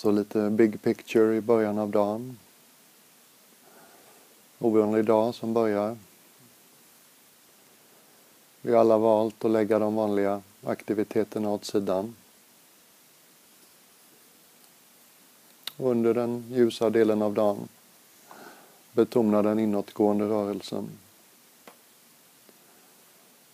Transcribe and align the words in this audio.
Så 0.00 0.10
lite 0.10 0.50
big 0.50 0.82
picture 0.82 1.36
i 1.36 1.40
början 1.40 1.78
av 1.78 1.90
dagen. 1.90 2.38
Ovanlig 4.58 5.04
dag 5.04 5.34
som 5.34 5.54
börjar. 5.54 5.98
Vi 8.60 8.72
har 8.72 8.80
alla 8.80 8.98
valt 8.98 9.44
att 9.44 9.50
lägga 9.50 9.78
de 9.78 9.94
vanliga 9.94 10.42
aktiviteterna 10.64 11.50
åt 11.50 11.64
sidan. 11.64 12.16
Under 15.76 16.14
den 16.14 16.44
ljusa 16.50 16.90
delen 16.90 17.22
av 17.22 17.34
dagen 17.34 17.68
betona 18.92 19.42
den 19.42 19.58
inåtgående 19.58 20.28
rörelsen. 20.28 20.88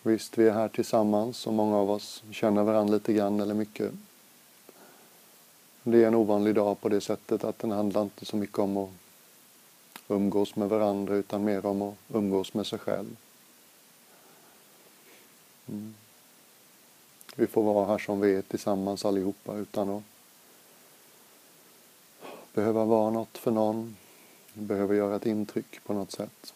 Visst, 0.03 0.39
vi 0.39 0.49
är 0.49 0.53
här 0.53 0.69
tillsammans 0.69 1.47
och 1.47 1.55
många 1.55 1.77
av 1.77 1.91
oss 1.91 2.23
känner 2.31 2.63
varandra 2.63 2.95
lite 2.95 3.13
grann 3.13 3.41
eller 3.41 3.55
mycket. 3.55 3.93
Det 5.89 6.03
är 6.03 6.07
en 6.07 6.15
ovanlig 6.15 6.55
dag 6.55 6.81
på 6.81 6.89
det 6.89 7.01
sättet 7.01 7.45
att 7.45 7.59
den 7.59 7.71
handlar 7.71 8.03
inte 8.03 8.25
så 8.25 8.37
mycket 8.37 8.59
om 8.59 8.77
att 8.77 8.91
umgås 10.09 10.57
med 10.57 10.69
varandra 10.69 11.15
utan 11.15 11.45
mer 11.45 11.67
om 11.67 11.83
att 11.83 11.95
umgås 12.09 12.55
med 12.55 12.67
sig 12.67 12.79
själv. 12.79 13.17
Mm. 15.69 15.95
Vi 17.37 17.47
får 17.47 17.63
vara 17.63 17.87
här 17.87 17.99
som 17.99 18.21
vi 18.21 18.35
är 18.35 18.43
tillsammans 18.43 19.05
allihopa 19.05 19.57
utan 19.57 19.91
att 19.91 20.03
behöva 22.55 22.85
vara 22.85 23.11
något 23.11 23.39
för 23.39 23.51
någon, 23.51 23.97
behöver 24.55 24.95
göra 24.95 25.17
ett 25.17 25.27
intryck 25.27 25.85
på 25.85 25.93
något 25.93 26.13
sätt. 26.13 26.55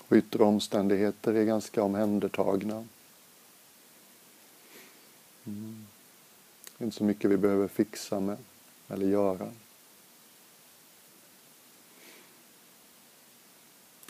Och 0.00 0.16
yttre 0.16 0.44
omständigheter 0.44 1.34
är 1.34 1.44
ganska 1.44 1.82
omhändertagna. 1.82 2.84
Mm. 5.46 5.86
Inte 6.78 6.96
så 6.96 7.04
mycket 7.04 7.30
vi 7.30 7.36
behöver 7.36 7.68
fixa 7.68 8.20
med 8.20 8.36
eller 8.88 9.06
göra. 9.06 9.52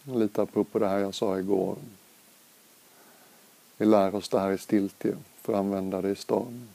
Lite 0.02 0.42
apropå 0.42 0.78
det 0.78 0.88
här 0.88 0.98
jag 0.98 1.14
sa 1.14 1.38
igår. 1.38 1.76
Vi 3.76 3.86
lär 3.86 4.14
oss 4.14 4.28
det 4.28 4.40
här 4.40 4.52
i 4.52 4.58
stiltje 4.58 5.16
för 5.40 5.52
att 5.52 5.58
använda 5.58 6.02
det 6.02 6.10
i 6.10 6.16
storm. 6.16 6.68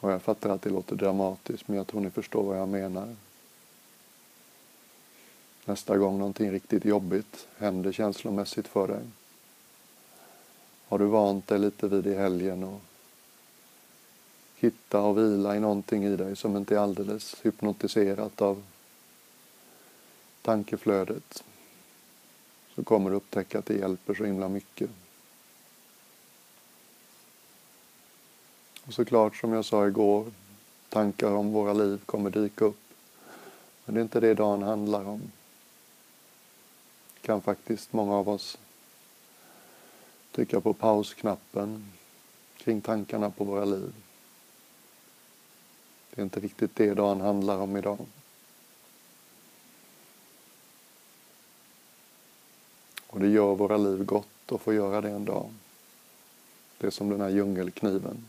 Och 0.00 0.12
jag 0.12 0.22
fattar 0.22 0.50
att 0.50 0.62
det 0.62 0.70
låter 0.70 0.96
dramatiskt 0.96 1.68
men 1.68 1.76
jag 1.76 1.86
tror 1.86 2.00
ni 2.00 2.10
förstår 2.10 2.42
vad 2.42 2.58
jag 2.58 2.68
menar. 2.68 3.16
Nästa 5.64 5.98
gång 5.98 6.18
någonting 6.18 6.52
riktigt 6.52 6.84
jobbigt 6.84 7.48
händer 7.58 7.92
känslomässigt 7.92 8.68
för 8.68 8.88
dig 8.88 9.02
har 10.90 10.98
du 10.98 11.06
vant 11.06 11.46
dig 11.46 11.58
lite 11.58 11.88
vid 11.88 12.06
i 12.06 12.14
helgen 12.14 12.64
och 12.64 12.80
hitta 14.56 15.00
och 15.00 15.18
vila 15.18 15.56
i 15.56 15.60
någonting 15.60 16.04
i 16.04 16.16
dig 16.16 16.36
som 16.36 16.56
inte 16.56 16.74
är 16.74 16.78
alldeles 16.78 17.36
hypnotiserat 17.42 18.42
av 18.42 18.62
tankeflödet 20.42 21.44
så 22.74 22.84
kommer 22.84 23.10
du 23.10 23.16
upptäcka 23.16 23.58
att 23.58 23.66
det 23.66 23.74
hjälper 23.74 24.14
så 24.14 24.24
himla 24.24 24.48
mycket. 24.48 24.90
Och 28.84 28.94
såklart, 28.94 29.36
som 29.36 29.52
jag 29.52 29.64
sa 29.64 29.86
igår, 29.86 30.26
tankar 30.88 31.30
om 31.30 31.52
våra 31.52 31.72
liv 31.72 32.00
kommer 32.06 32.30
dyka 32.30 32.64
upp. 32.64 32.80
Men 33.84 33.94
det 33.94 34.00
är 34.00 34.02
inte 34.02 34.20
det 34.20 34.34
dagen 34.34 34.62
handlar 34.62 35.04
om. 35.04 35.20
Det 37.14 37.26
Kan 37.26 37.42
faktiskt 37.42 37.92
många 37.92 38.14
av 38.14 38.28
oss 38.28 38.58
trycka 40.32 40.60
på 40.60 40.74
pausknappen 40.74 41.92
kring 42.56 42.80
tankarna 42.80 43.30
på 43.30 43.44
våra 43.44 43.64
liv. 43.64 43.92
Det 46.10 46.20
är 46.20 46.24
inte 46.24 46.40
riktigt 46.40 46.76
det 46.76 46.94
dagen 46.94 47.20
handlar 47.20 47.58
om 47.58 47.76
idag. 47.76 47.98
Och 53.06 53.20
det 53.20 53.28
gör 53.28 53.54
våra 53.54 53.76
liv 53.76 54.04
gott 54.04 54.52
att 54.52 54.60
få 54.60 54.74
göra 54.74 55.00
det 55.00 55.10
en 55.10 55.24
dag. 55.24 55.50
Det 56.78 56.86
är 56.86 56.90
som 56.90 57.10
den 57.10 57.20
här 57.20 57.28
djungelkniven. 57.28 58.28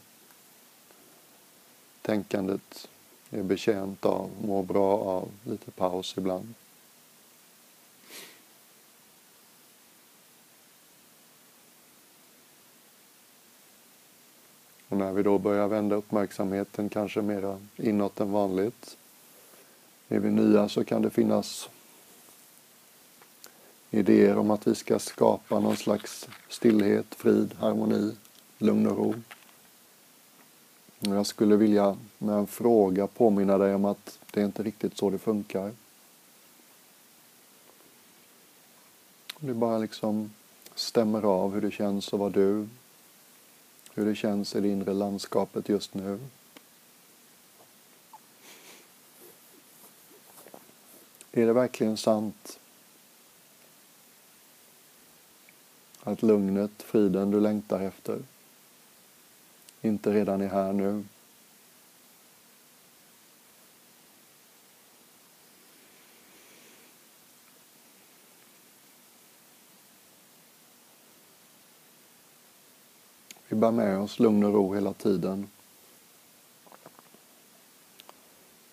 Tänkandet 2.02 2.88
är 3.30 3.44
betjänt 3.44 4.06
av, 4.06 4.30
mår 4.42 4.64
bra 4.64 4.98
av 4.98 5.30
lite 5.44 5.72
paus 5.72 6.18
ibland. 6.18 6.54
Och 14.92 14.98
när 14.98 15.12
vi 15.12 15.24
då 15.24 15.38
börjar 15.38 15.68
vända 15.68 15.96
uppmärksamheten 15.96 16.90
kanske 16.90 17.22
mera 17.22 17.60
inåt 17.78 18.20
än 18.20 18.32
vanligt. 18.32 18.98
Är 20.10 20.20
vi 20.20 20.32
nya 20.32 20.70
så 20.70 20.84
kan 20.84 21.02
det 21.02 21.10
finnas 21.10 21.70
idéer 23.92 24.38
om 24.38 24.52
att 24.52 24.68
vi 24.68 24.76
ska 24.76 25.00
skapa 25.00 25.60
någon 25.60 25.78
slags 25.78 26.28
stillhet, 26.50 27.16
frid, 27.16 27.54
harmoni, 27.60 28.16
lugn 28.58 28.88
och 28.88 28.98
ro. 28.98 29.14
Jag 31.00 31.26
skulle 31.26 31.56
vilja 31.56 31.98
med 32.18 32.36
en 32.36 32.48
fråga 32.48 33.08
påminna 33.08 33.58
dig 33.58 33.76
om 33.76 33.86
att 33.86 34.20
det 34.32 34.42
är 34.42 34.46
inte 34.46 34.64
riktigt 34.64 34.98
så 34.98 35.10
det 35.10 35.18
funkar. 35.18 35.72
Det 39.40 39.54
bara 39.54 39.78
liksom 39.78 40.32
stämmer 40.76 41.24
av 41.24 41.54
hur 41.54 41.62
det 41.62 41.72
känns 41.72 42.14
att 42.14 42.20
vara 42.20 42.30
du, 42.30 42.68
hur 43.94 44.06
det 44.06 44.16
känns 44.16 44.56
i 44.56 44.62
det 44.62 44.68
inre 44.68 44.94
landskapet 44.94 45.70
just 45.70 45.94
nu. 45.94 46.20
Är 51.32 51.46
det 51.46 51.54
verkligen 51.54 51.98
sant 51.98 52.60
att 56.04 56.22
lugnet, 56.22 56.84
friden 56.84 57.32
du 57.32 57.40
längtar 57.40 57.80
efter 57.80 58.20
inte 59.82 60.14
redan 60.14 60.42
är 60.42 60.48
här 60.48 60.74
nu? 60.74 61.04
Bär 73.62 73.72
med 73.72 74.00
oss 74.00 74.20
lugn 74.20 74.44
och 74.44 74.54
ro 74.54 74.74
hela 74.74 74.94
tiden. 74.94 75.50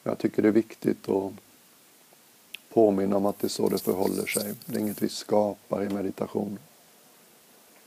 Jag 0.02 0.18
tycker 0.18 0.42
det 0.42 0.48
är 0.48 0.52
viktigt 0.52 1.08
att 1.08 1.32
påminna 2.68 3.16
om 3.16 3.26
att 3.26 3.38
det 3.38 3.46
är 3.46 3.48
så 3.48 3.68
det 3.68 3.78
förhåller 3.78 4.26
sig. 4.26 4.54
Det 4.66 4.76
är 4.76 4.80
inget 4.80 5.02
vi 5.02 5.08
skapar 5.08 5.82
i 5.82 5.88
meditation. 5.88 6.58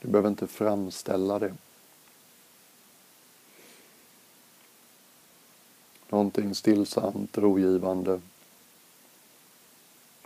Du 0.02 0.08
behöver 0.08 0.30
inte 0.30 0.48
framställa 0.48 1.40
det. 1.40 1.54
Någonting 6.10 6.56
stillsamt, 6.56 7.38
rogivande 7.38 8.22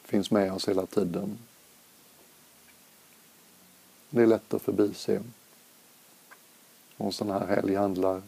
finns 0.03 0.31
med 0.31 0.53
oss 0.53 0.69
hela 0.69 0.85
tiden. 0.85 1.37
Det 4.09 4.21
är 4.21 4.27
lätt 4.27 4.53
att 4.53 4.61
förbise. 4.61 5.23
Och 6.97 7.05
en 7.05 7.11
sån 7.11 7.29
här 7.29 7.47
helg 7.47 7.75
handlar 7.75 8.21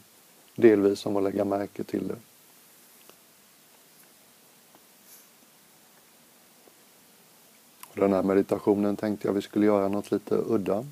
delvis 0.54 1.06
om 1.06 1.16
att 1.16 1.22
lägga 1.22 1.44
märke 1.44 1.84
till 1.84 2.08
det. 2.08 2.16
Och 7.98 8.00
den 8.04 8.12
här 8.12 8.22
meditationen 8.22 8.96
tänkte 8.96 9.28
jag 9.28 9.32
vi 9.32 9.42
skulle 9.42 9.66
göra 9.66 9.88
något 9.88 10.10
lite 10.10 10.34
udda. 10.34 10.84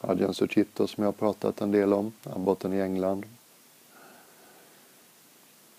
Adjan 0.00 0.34
Suchito 0.34 0.86
som 0.86 1.02
jag 1.02 1.08
har 1.08 1.12
pratat 1.12 1.60
en 1.60 1.72
del 1.72 1.92
om, 1.92 2.12
abboten 2.22 2.72
i 2.72 2.80
England. 2.80 3.26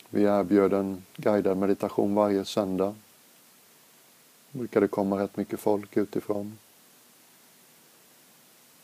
Vi 0.10 0.24
erbjöd 0.24 0.74
en 0.74 1.04
guidad 1.16 1.58
meditation 1.58 2.16
varje 2.16 2.46
söndag. 2.46 2.96
Det 4.52 4.58
brukade 4.60 4.88
komma 4.88 5.20
rätt 5.20 5.38
mycket 5.38 5.60
folk 5.60 5.98
utifrån. 5.98 6.58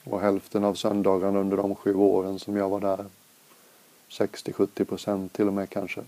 Och 0.03 0.21
hälften 0.21 0.63
av 0.63 0.75
söndagarna 0.75 1.39
under 1.39 1.57
de 1.57 1.75
sju 1.75 1.95
åren 1.95 2.39
som 2.39 2.55
jag 2.55 2.69
var 2.69 2.79
där, 2.79 3.05
60-70 4.09 4.85
procent 4.85 5.33
till 5.33 5.47
och 5.47 5.53
med 5.53 5.69
kanske, 5.69 6.03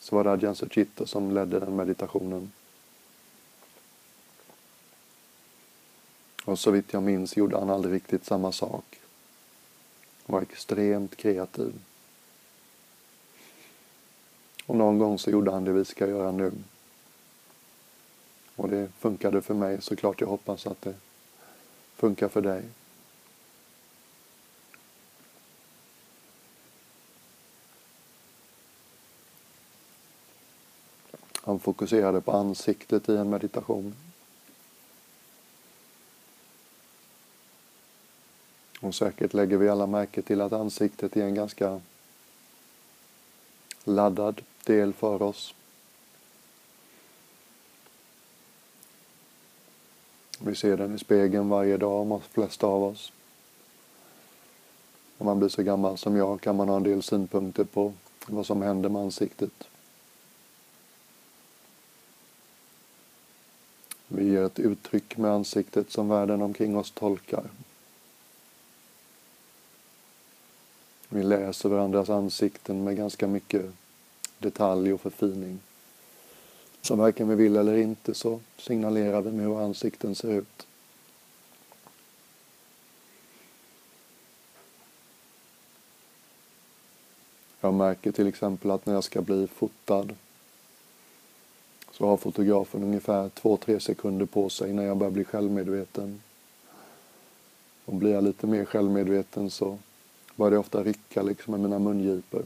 så 0.00 0.16
var 0.16 0.24
det 0.24 0.30
Adjan 0.30 0.56
Suchita 0.56 1.06
som 1.06 1.34
ledde 1.34 1.60
den 1.60 1.76
meditationen. 1.76 2.52
Och 6.44 6.58
så 6.58 6.70
vitt 6.70 6.92
jag 6.92 7.02
minns 7.02 7.36
gjorde 7.36 7.58
han 7.58 7.70
aldrig 7.70 7.94
riktigt 7.94 8.24
samma 8.24 8.52
sak. 8.52 9.00
Han 10.26 10.34
var 10.34 10.42
extremt 10.42 11.16
kreativ. 11.16 11.72
Och 14.66 14.76
någon 14.76 14.98
gång 14.98 15.18
så 15.18 15.30
gjorde 15.30 15.50
han 15.50 15.64
det 15.64 15.72
vi 15.72 15.84
ska 15.84 16.08
göra 16.08 16.32
nu. 16.32 16.52
Och 18.56 18.68
det 18.68 18.88
funkade 18.98 19.42
för 19.42 19.54
mig, 19.54 19.82
såklart 19.82 20.20
jag 20.20 20.28
hoppas 20.28 20.66
att 20.66 20.82
det 20.82 20.94
funkar 21.96 22.28
för 22.28 22.40
dig. 22.40 22.62
Han 31.44 31.58
fokuserade 31.58 32.20
på 32.20 32.32
ansiktet 32.32 33.08
i 33.08 33.16
en 33.16 33.30
meditation. 33.30 33.94
Och 38.80 38.94
säkert 38.94 39.34
lägger 39.34 39.56
vi 39.56 39.68
alla 39.68 39.86
märke 39.86 40.22
till 40.22 40.40
att 40.40 40.52
ansiktet 40.52 41.16
är 41.16 41.24
en 41.24 41.34
ganska 41.34 41.80
laddad 43.84 44.42
del 44.64 44.92
för 44.92 45.22
oss. 45.22 45.54
Vi 50.38 50.54
ser 50.54 50.76
den 50.76 50.94
i 50.94 50.98
spegeln 50.98 51.48
varje 51.48 51.76
dag, 51.76 52.06
de 52.06 52.20
flesta 52.20 52.66
av 52.66 52.82
oss. 52.82 53.12
Om 55.18 55.26
man 55.26 55.38
blir 55.38 55.48
så 55.48 55.62
gammal 55.62 55.98
som 55.98 56.16
jag 56.16 56.40
kan 56.40 56.56
man 56.56 56.68
ha 56.68 56.76
en 56.76 56.82
del 56.82 57.02
synpunkter 57.02 57.64
på 57.64 57.92
vad 58.26 58.46
som 58.46 58.62
händer 58.62 58.88
med 58.88 59.02
ansiktet. 59.02 59.71
Vi 64.22 64.28
ger 64.28 64.42
ett 64.44 64.58
uttryck 64.58 65.16
med 65.16 65.30
ansiktet 65.30 65.90
som 65.90 66.08
världen 66.08 66.42
omkring 66.42 66.76
oss 66.76 66.90
tolkar. 66.90 67.44
Vi 71.08 71.22
läser 71.22 71.68
varandras 71.68 72.10
ansikten 72.10 72.84
med 72.84 72.96
ganska 72.96 73.26
mycket 73.26 73.72
detalj 74.38 74.92
och 74.92 75.00
förfining. 75.00 75.60
Så 76.82 76.96
varken 76.96 77.28
vi 77.28 77.34
vill 77.34 77.56
eller 77.56 77.76
inte 77.76 78.14
så 78.14 78.40
signalerar 78.58 79.22
vi 79.22 79.32
med 79.32 79.46
hur 79.46 79.64
ansikten 79.64 80.14
ser 80.14 80.32
ut. 80.32 80.66
Jag 87.60 87.74
märker 87.74 88.12
till 88.12 88.26
exempel 88.26 88.70
att 88.70 88.86
när 88.86 88.94
jag 88.94 89.04
ska 89.04 89.22
bli 89.22 89.46
fotad 89.46 90.14
så 91.92 92.06
har 92.06 92.16
fotografen 92.16 92.82
ungefär 92.82 93.28
två, 93.28 93.56
tre 93.56 93.80
sekunder 93.80 94.26
på 94.26 94.48
sig 94.48 94.70
innan 94.70 94.84
jag 94.84 94.96
börjar 94.96 95.10
bli 95.10 95.24
självmedveten. 95.24 96.22
Och 97.84 97.94
blir 97.94 98.12
jag 98.12 98.24
lite 98.24 98.46
mer 98.46 98.64
självmedveten 98.64 99.50
så 99.50 99.78
börjar 100.36 100.50
det 100.50 100.58
ofta 100.58 100.84
rycka 100.84 101.22
liksom 101.22 101.50
med 101.50 101.60
mina 101.60 101.78
mungipor. 101.78 102.42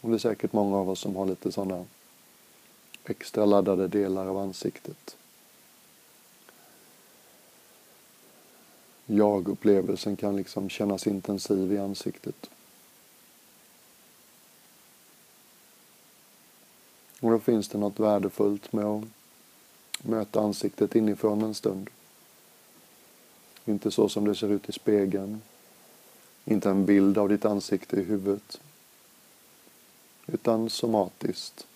Och 0.00 0.10
det 0.10 0.16
är 0.16 0.18
säkert 0.18 0.52
många 0.52 0.76
av 0.76 0.90
oss 0.90 1.00
som 1.00 1.16
har 1.16 1.26
lite 1.26 1.52
sådana 1.52 1.84
extra 3.04 3.44
laddade 3.44 3.88
delar 3.88 4.26
av 4.26 4.38
ansiktet. 4.38 5.16
Jag-upplevelsen 9.06 10.16
kan 10.16 10.36
liksom 10.36 10.68
kännas 10.68 11.06
intensiv 11.06 11.72
i 11.72 11.78
ansiktet. 11.78 12.50
Och 17.20 17.30
då 17.30 17.38
finns 17.38 17.68
det 17.68 17.78
något 17.78 18.00
värdefullt 18.00 18.72
med 18.72 18.84
att 18.84 19.04
möta 20.02 20.40
ansiktet 20.40 20.94
inifrån 20.96 21.42
en 21.42 21.54
stund. 21.54 21.90
Inte 23.64 23.90
så 23.90 24.08
som 24.08 24.24
det 24.24 24.34
ser 24.34 24.48
ut 24.48 24.68
i 24.68 24.72
spegeln. 24.72 25.42
Inte 26.44 26.70
en 26.70 26.86
bild 26.86 27.18
av 27.18 27.28
ditt 27.28 27.44
ansikte 27.44 27.96
i 27.96 28.04
huvudet. 28.04 28.60
Utan 30.26 30.70
somatiskt. 30.70 31.66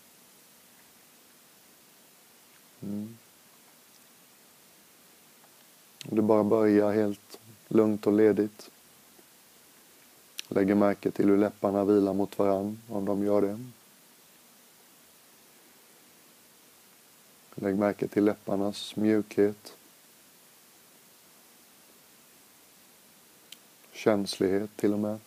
Mm. 2.83 3.19
Och 6.07 6.17
det 6.17 6.23
bara 6.23 6.45
börjar 6.45 6.93
helt 6.93 7.39
lugnt 7.69 8.07
och 8.07 8.13
ledigt. 8.13 8.71
Lägger 10.49 10.75
märke 10.75 11.11
till 11.11 11.29
hur 11.29 11.37
läpparna 11.37 11.85
vilar 11.85 12.15
mot 12.15 12.39
varann, 12.39 12.79
om 12.89 13.05
de 13.05 13.25
gör 13.25 13.43
det. 13.43 13.59
Lägg 17.62 17.79
märke 17.79 18.09
till 18.09 18.25
läpparnas 18.25 18.97
mjukhet. 18.97 19.77
Känslighet 23.93 24.77
till 24.77 24.93
och 24.93 24.99
med. 24.99 25.19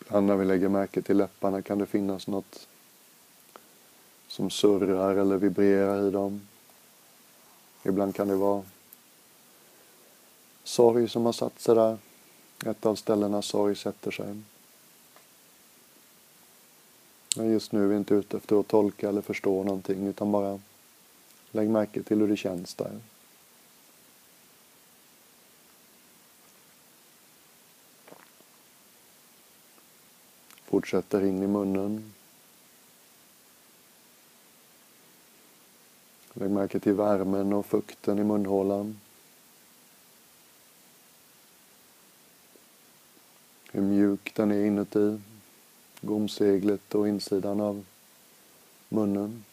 Ibland 0.00 0.26
när 0.26 0.36
vi 0.36 0.44
lägger 0.44 0.68
märke 0.68 1.02
till 1.02 1.16
läpparna 1.16 1.62
kan 1.62 1.78
det 1.78 1.86
finnas 1.86 2.26
något 2.26 2.68
som 4.26 4.50
surrar 4.50 5.16
eller 5.16 5.36
vibrerar 5.36 6.08
i 6.08 6.10
dem. 6.10 6.48
Ibland 7.82 8.14
kan 8.14 8.28
det 8.28 8.34
vara 8.34 8.64
sorg 10.68 11.08
som 11.08 11.26
har 11.26 11.32
satt 11.32 11.60
sig 11.60 11.74
där. 11.74 11.98
Ett 12.66 12.86
av 12.86 12.94
ställena 12.94 13.42
sorg 13.42 13.76
sätter 13.76 14.10
sig. 14.10 14.36
Men 17.36 17.52
just 17.52 17.72
nu 17.72 17.84
är 17.84 17.86
vi 17.86 17.96
inte 17.96 18.14
ute 18.14 18.36
efter 18.36 18.60
att 18.60 18.68
tolka 18.68 19.08
eller 19.08 19.22
förstå 19.22 19.64
någonting 19.64 20.06
utan 20.06 20.32
bara 20.32 20.60
lägg 21.50 21.70
märke 21.70 22.02
till 22.02 22.20
hur 22.20 22.28
det 22.28 22.36
känns 22.36 22.74
där. 22.74 23.00
Fortsätter 30.64 31.24
in 31.24 31.42
i 31.42 31.46
munnen. 31.46 32.14
Lägg 36.32 36.50
märke 36.50 36.80
till 36.80 36.94
värmen 36.94 37.52
och 37.52 37.66
fukten 37.66 38.18
i 38.18 38.24
munhålan. 38.24 39.00
Hur 43.72 43.82
mjuk 43.82 44.32
den 44.34 44.50
är 44.50 44.64
inuti. 44.64 45.20
Gomseglet 46.00 46.94
och 46.94 47.08
insidan 47.08 47.60
av 47.60 47.84
munnen. 48.88 49.44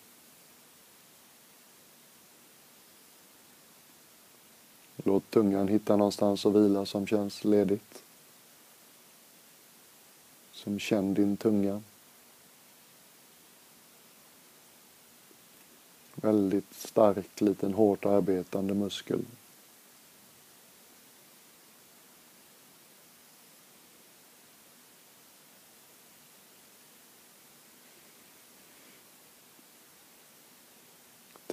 Låt 4.96 5.32
tungan 5.32 5.68
hitta 5.68 5.96
någonstans 5.96 6.46
att 6.46 6.56
vila 6.56 6.86
som 6.86 7.08
känns 7.08 7.44
ledigt. 7.44 8.04
Som 10.52 10.80
känn 10.80 11.14
din 11.14 11.38
tunga. 11.38 11.82
Väldigt 16.16 16.74
stark, 16.74 17.42
liten 17.42 17.74
hårt 17.74 18.06
arbetande 18.06 18.74
muskel. 18.74 19.26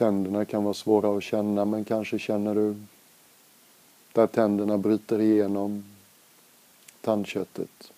Tänderna 0.03 0.45
kan 0.45 0.65
vara 0.65 0.75
svåra 0.75 1.17
att 1.17 1.23
känna 1.23 1.65
men 1.65 1.85
kanske 1.85 2.19
känner 2.19 2.55
du 2.55 2.77
där 4.13 4.27
tänderna 4.27 4.79
bryter 4.79 5.21
igenom 5.21 5.85
tandköttet. 7.01 7.93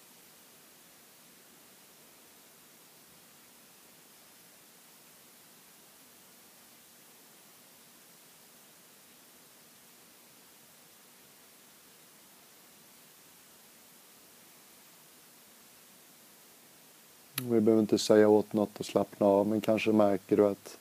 Vi 17.34 17.60
behöver 17.60 17.80
inte 17.80 17.98
säga 17.98 18.28
åt 18.28 18.52
något 18.52 18.80
att 18.80 18.86
slappna 18.86 19.26
av 19.26 19.46
men 19.46 19.60
kanske 19.60 19.92
märker 19.92 20.36
du 20.36 20.46
att 20.46 20.78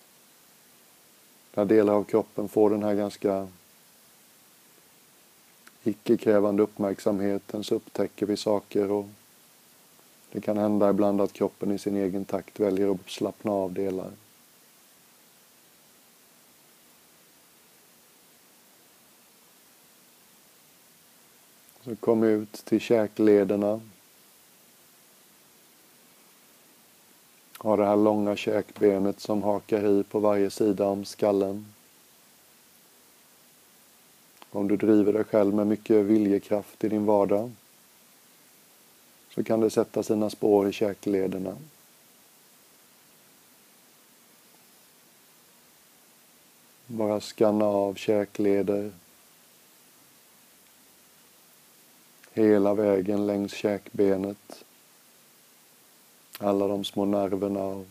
när 1.53 1.65
delar 1.65 1.93
av 1.93 2.03
kroppen 2.03 2.47
får 2.47 2.69
den 2.69 2.83
här 2.83 2.95
ganska 2.95 3.47
icke-krävande 5.83 6.63
uppmärksamheten 6.63 7.63
så 7.63 7.75
upptäcker 7.75 8.25
vi 8.25 8.37
saker 8.37 8.91
och 8.91 9.05
det 10.31 10.41
kan 10.41 10.57
hända 10.57 10.89
ibland 10.89 11.21
att 11.21 11.33
kroppen 11.33 11.71
i 11.71 11.77
sin 11.77 11.95
egen 11.95 12.25
takt 12.25 12.59
väljer 12.59 12.91
att 12.91 13.09
slappna 13.09 13.51
av 13.51 13.73
delar. 13.73 14.11
Så 21.83 21.95
kom 21.95 22.23
ut 22.23 22.51
till 22.53 22.79
käklederna 22.79 23.81
Har 27.63 27.77
det 27.77 27.85
här 27.85 27.97
långa 27.97 28.35
käkbenet 28.35 29.19
som 29.19 29.43
hakar 29.43 29.85
i 29.85 30.03
på 30.03 30.19
varje 30.19 30.49
sida 30.49 30.87
om 30.87 31.05
skallen. 31.05 31.65
Om 34.51 34.67
du 34.67 34.77
driver 34.77 35.13
dig 35.13 35.23
själv 35.23 35.53
med 35.53 35.67
mycket 35.67 36.05
viljekraft 36.05 36.83
i 36.83 36.89
din 36.89 37.05
vardag 37.05 37.51
så 39.29 39.43
kan 39.43 39.59
det 39.59 39.69
sätta 39.69 40.03
sina 40.03 40.29
spår 40.29 40.69
i 40.69 40.71
käklederna. 40.71 41.57
Bara 46.87 47.21
skanna 47.21 47.65
av 47.65 47.95
käkleder. 47.95 48.91
Hela 52.33 52.73
vägen 52.73 53.27
längs 53.27 53.53
käkbenet. 53.53 54.63
Alla 56.39 56.67
de 56.67 56.85
små 56.85 57.05
nerverna 57.05 57.63
och 57.63 57.87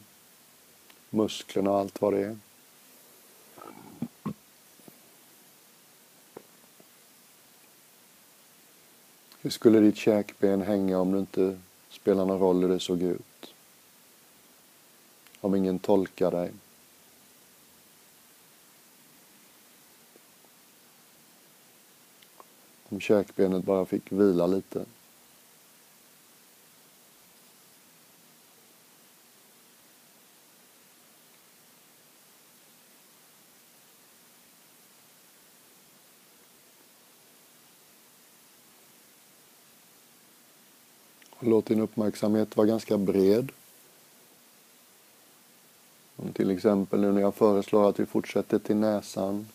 musklerna 1.11 1.71
och 1.71 1.79
allt 1.79 2.01
vad 2.01 2.13
det 2.13 2.25
är. 2.25 2.37
Hur 9.41 9.51
skulle 9.51 9.81
ditt 9.81 9.97
käkben 9.97 10.63
hänga 10.63 10.99
om 10.99 11.13
det 11.13 11.19
inte 11.19 11.59
spelar 11.91 12.27
någon 12.27 12.39
roll 12.39 12.63
hur 12.63 12.69
det 12.69 12.81
såg 12.81 13.03
ut? 13.03 13.55
Om 15.41 15.55
ingen 15.55 15.79
tolkar 15.79 16.31
dig? 16.31 16.51
Om 22.89 23.01
käkbenet 23.01 23.65
bara 23.65 23.85
fick 23.85 24.13
vila 24.13 24.47
lite? 24.47 24.85
Låt 41.45 41.67
din 41.67 41.81
uppmärksamhet 41.81 42.57
vara 42.57 42.67
ganska 42.67 42.99
bred. 42.99 43.53
Om 46.17 46.33
till 46.33 46.51
exempel 46.51 47.01
nu 47.01 47.13
när 47.13 47.21
jag 47.21 47.35
föreslår 47.35 47.89
att 47.89 48.01
vi 48.01 48.07
fortsätter 48.07 48.59
till 48.59 48.77
näsan. 48.77 49.47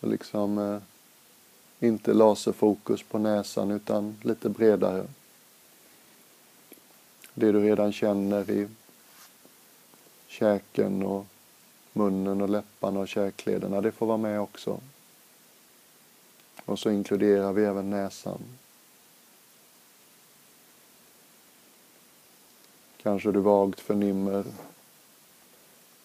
Och 0.00 0.08
liksom 0.08 0.58
eh, 0.58 0.78
inte 1.88 2.12
laserfokus 2.12 3.02
på 3.02 3.18
näsan 3.18 3.70
utan 3.70 4.16
lite 4.22 4.48
bredare. 4.48 5.06
Det 7.34 7.52
du 7.52 7.60
redan 7.60 7.92
känner 7.92 8.50
i 8.50 8.68
käken 10.26 11.02
och 11.02 11.26
munnen 11.92 12.40
och 12.40 12.48
läpparna 12.48 13.00
och 13.00 13.08
käklederna, 13.08 13.80
det 13.80 13.92
får 13.92 14.06
vara 14.06 14.16
med 14.16 14.40
också. 14.40 14.80
Och 16.64 16.78
så 16.78 16.90
inkluderar 16.90 17.52
vi 17.52 17.64
även 17.64 17.90
näsan. 17.90 18.42
Kanske 23.02 23.32
du 23.32 23.40
vagt 23.40 23.80
förnimmer 23.80 24.44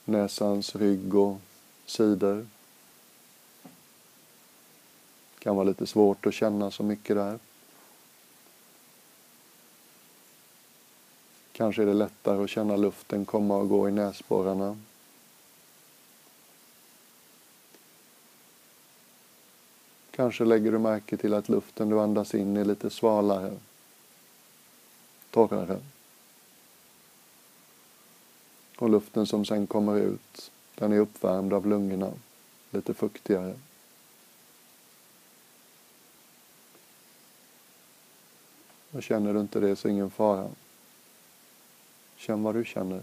näsans 0.06 0.75
rygg 0.75 1.16
och 1.16 1.38
sidor. 1.86 2.48
Det 5.34 5.39
kan 5.39 5.56
vara 5.56 5.68
lite 5.68 5.88
svårt 5.88 6.25
att 6.25 6.34
känna 6.34 6.72
så 6.72 6.84
mycket 6.84 7.16
där. 7.16 7.39
Kanske 11.51 11.82
är 11.82 11.86
det 11.86 11.94
lättare 11.94 12.44
att 12.44 12.50
känna 12.50 12.75
luften 12.75 13.25
komma 13.25 13.58
och 13.58 13.70
gå 13.70 13.89
i 13.89 13.92
näsborrarna. 13.92 14.77
Kanske 20.12 20.46
lägger 20.46 20.72
du 20.72 20.80
märke 20.80 21.18
till 21.18 21.34
att 21.34 21.50
luften 21.50 21.89
du 21.89 22.00
andas 22.00 22.36
in 22.36 22.58
är 22.58 22.66
lite 22.66 22.89
svalare, 22.89 23.54
torrare. 25.32 25.80
Och 28.77 28.89
luften 28.89 29.27
som 29.27 29.46
sen 29.46 29.67
kommer 29.67 29.98
ut, 29.98 30.51
den 30.75 30.93
är 30.93 31.00
uppvärmd 31.00 31.53
av 31.53 31.67
lungorna, 31.67 32.12
lite 32.72 32.93
fuktigare. 32.93 33.55
Och 38.91 39.03
känner 39.03 39.34
du 39.34 39.39
inte 39.39 39.60
det 39.60 39.75
så 39.75 39.89
ingen 39.89 40.10
fara. 40.10 40.50
Känn 42.15 42.43
vad 42.43 42.55
du 42.55 42.65
känner. 42.65 43.01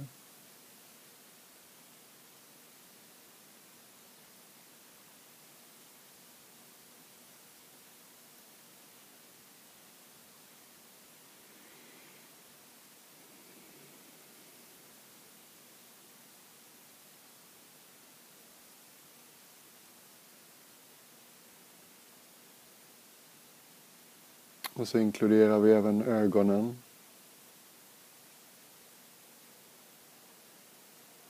Och 24.74 24.88
så 24.88 24.98
inkluderar 24.98 25.58
vi 25.58 25.72
även 25.72 26.02
ögonen. 26.02 26.76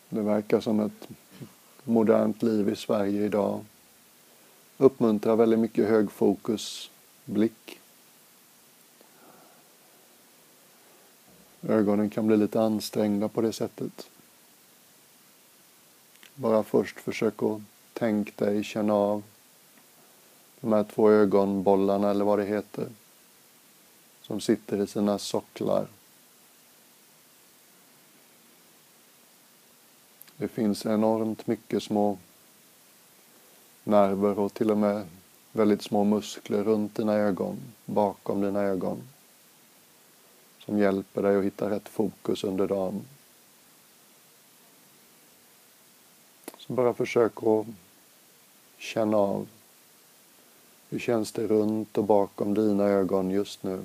Det 0.08 0.20
verkar 0.20 0.60
som 0.60 0.80
ett 0.80 1.08
modernt 1.84 2.42
liv 2.42 2.68
i 2.68 2.76
Sverige 2.76 3.24
idag 3.24 3.64
uppmuntrar 4.76 5.36
väldigt 5.36 5.58
mycket 5.58 5.88
högfokusblick. 5.88 7.80
Ögonen 11.68 12.10
kan 12.10 12.26
bli 12.26 12.36
lite 12.36 12.60
ansträngda 12.60 13.28
på 13.28 13.40
det 13.40 13.52
sättet. 13.52 14.10
Bara 16.34 16.62
först 16.62 17.00
försök 17.00 17.42
att 17.42 17.60
tänk 17.92 18.36
dig, 18.36 18.64
känna 18.64 18.94
av 18.94 19.22
de 20.60 20.72
här 20.72 20.84
två 20.84 21.10
ögonbollarna 21.10 22.10
eller 22.10 22.24
vad 22.24 22.38
det 22.38 22.44
heter 22.44 22.88
som 24.26 24.40
sitter 24.40 24.82
i 24.82 24.86
sina 24.86 25.18
socklar. 25.18 25.86
Det 30.36 30.48
finns 30.48 30.86
enormt 30.86 31.46
mycket 31.46 31.82
små 31.82 32.18
nerver 33.84 34.38
och 34.38 34.54
till 34.54 34.70
och 34.70 34.78
med 34.78 35.06
väldigt 35.52 35.82
små 35.82 36.04
muskler 36.04 36.64
runt 36.64 36.94
dina 36.94 37.14
ögon, 37.14 37.56
bakom 37.84 38.40
dina 38.40 38.62
ögon 38.62 39.02
som 40.64 40.78
hjälper 40.78 41.22
dig 41.22 41.36
att 41.36 41.44
hitta 41.44 41.70
rätt 41.70 41.88
fokus 41.88 42.44
under 42.44 42.66
dagen. 42.66 43.04
Så 46.58 46.72
bara 46.72 46.94
försök 46.94 47.32
att 47.42 47.66
känna 48.78 49.16
av 49.16 49.48
hur 50.88 50.98
känns 50.98 51.32
det 51.32 51.46
runt 51.46 51.98
och 51.98 52.04
bakom 52.04 52.54
dina 52.54 52.84
ögon 52.84 53.30
just 53.30 53.62
nu. 53.62 53.84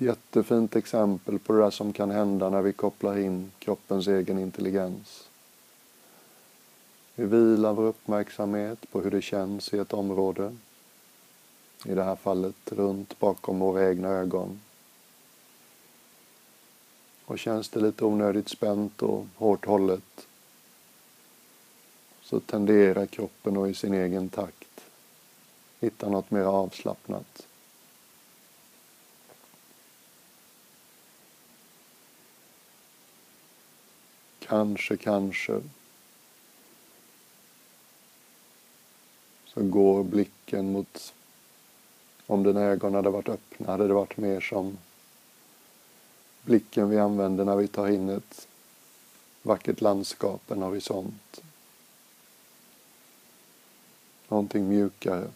Ett 0.00 0.06
jättefint 0.06 0.76
exempel 0.76 1.38
på 1.38 1.52
det 1.52 1.58
där 1.58 1.70
som 1.70 1.92
kan 1.92 2.10
hända 2.10 2.50
när 2.50 2.62
vi 2.62 2.72
kopplar 2.72 3.18
in 3.18 3.50
kroppens 3.58 4.06
egen 4.06 4.38
intelligens. 4.38 5.28
Vi 7.14 7.24
vilar 7.24 7.72
vår 7.72 7.84
uppmärksamhet 7.84 8.90
på 8.90 9.00
hur 9.00 9.10
det 9.10 9.22
känns 9.22 9.74
i 9.74 9.78
ett 9.78 9.92
område. 9.92 10.56
I 11.84 11.94
det 11.94 12.04
här 12.04 12.16
fallet 12.16 12.72
runt 12.72 13.18
bakom 13.18 13.58
våra 13.58 13.88
egna 13.88 14.08
ögon. 14.08 14.60
Och 17.24 17.38
känns 17.38 17.68
det 17.68 17.80
lite 17.80 18.04
onödigt 18.04 18.48
spänt 18.48 19.02
och 19.02 19.26
hårt 19.36 19.66
hållet 19.66 20.26
så 22.22 22.40
tenderar 22.40 23.06
kroppen 23.06 23.56
att 23.56 23.68
i 23.68 23.74
sin 23.74 23.94
egen 23.94 24.28
takt 24.28 24.80
hitta 25.80 26.08
något 26.08 26.30
mer 26.30 26.42
avslappnat. 26.44 27.46
Kanske, 34.50 34.96
kanske. 34.96 35.60
Så 39.46 39.62
går 39.62 40.04
blicken 40.04 40.72
mot, 40.72 41.14
om 42.26 42.42
dina 42.42 42.60
ögon 42.60 42.94
hade 42.94 43.10
varit 43.10 43.28
öppna, 43.28 43.66
hade 43.66 43.86
det 43.86 43.94
varit 43.94 44.16
mer 44.16 44.40
som 44.40 44.78
blicken 46.42 46.90
vi 46.90 46.98
använder 46.98 47.44
när 47.44 47.56
vi 47.56 47.68
tar 47.68 47.88
in 47.88 48.08
ett 48.08 48.48
vackert 49.42 49.80
landskap, 49.80 50.50
en 50.50 50.62
horisont. 50.62 51.40
Någonting 54.28 54.68
mjukare. 54.68 55.28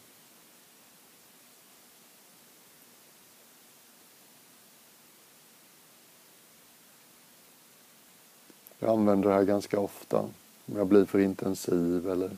Jag 8.78 8.90
använder 8.90 9.28
det 9.28 9.34
här 9.34 9.44
ganska 9.44 9.80
ofta. 9.80 10.18
Om 10.66 10.76
jag 10.76 10.86
blir 10.86 11.04
för 11.04 11.18
intensiv 11.18 12.10
eller 12.10 12.30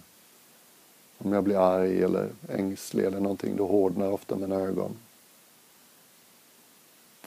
om 1.19 1.33
jag 1.33 1.45
blir 1.45 1.57
arg 1.57 2.02
eller 2.02 2.31
ängslig 2.49 3.05
eller 3.05 3.21
någonting, 3.21 3.57
då 3.57 3.66
hårdnar 3.66 4.11
ofta 4.11 4.37
mina 4.37 4.55
ögon. 4.55 4.97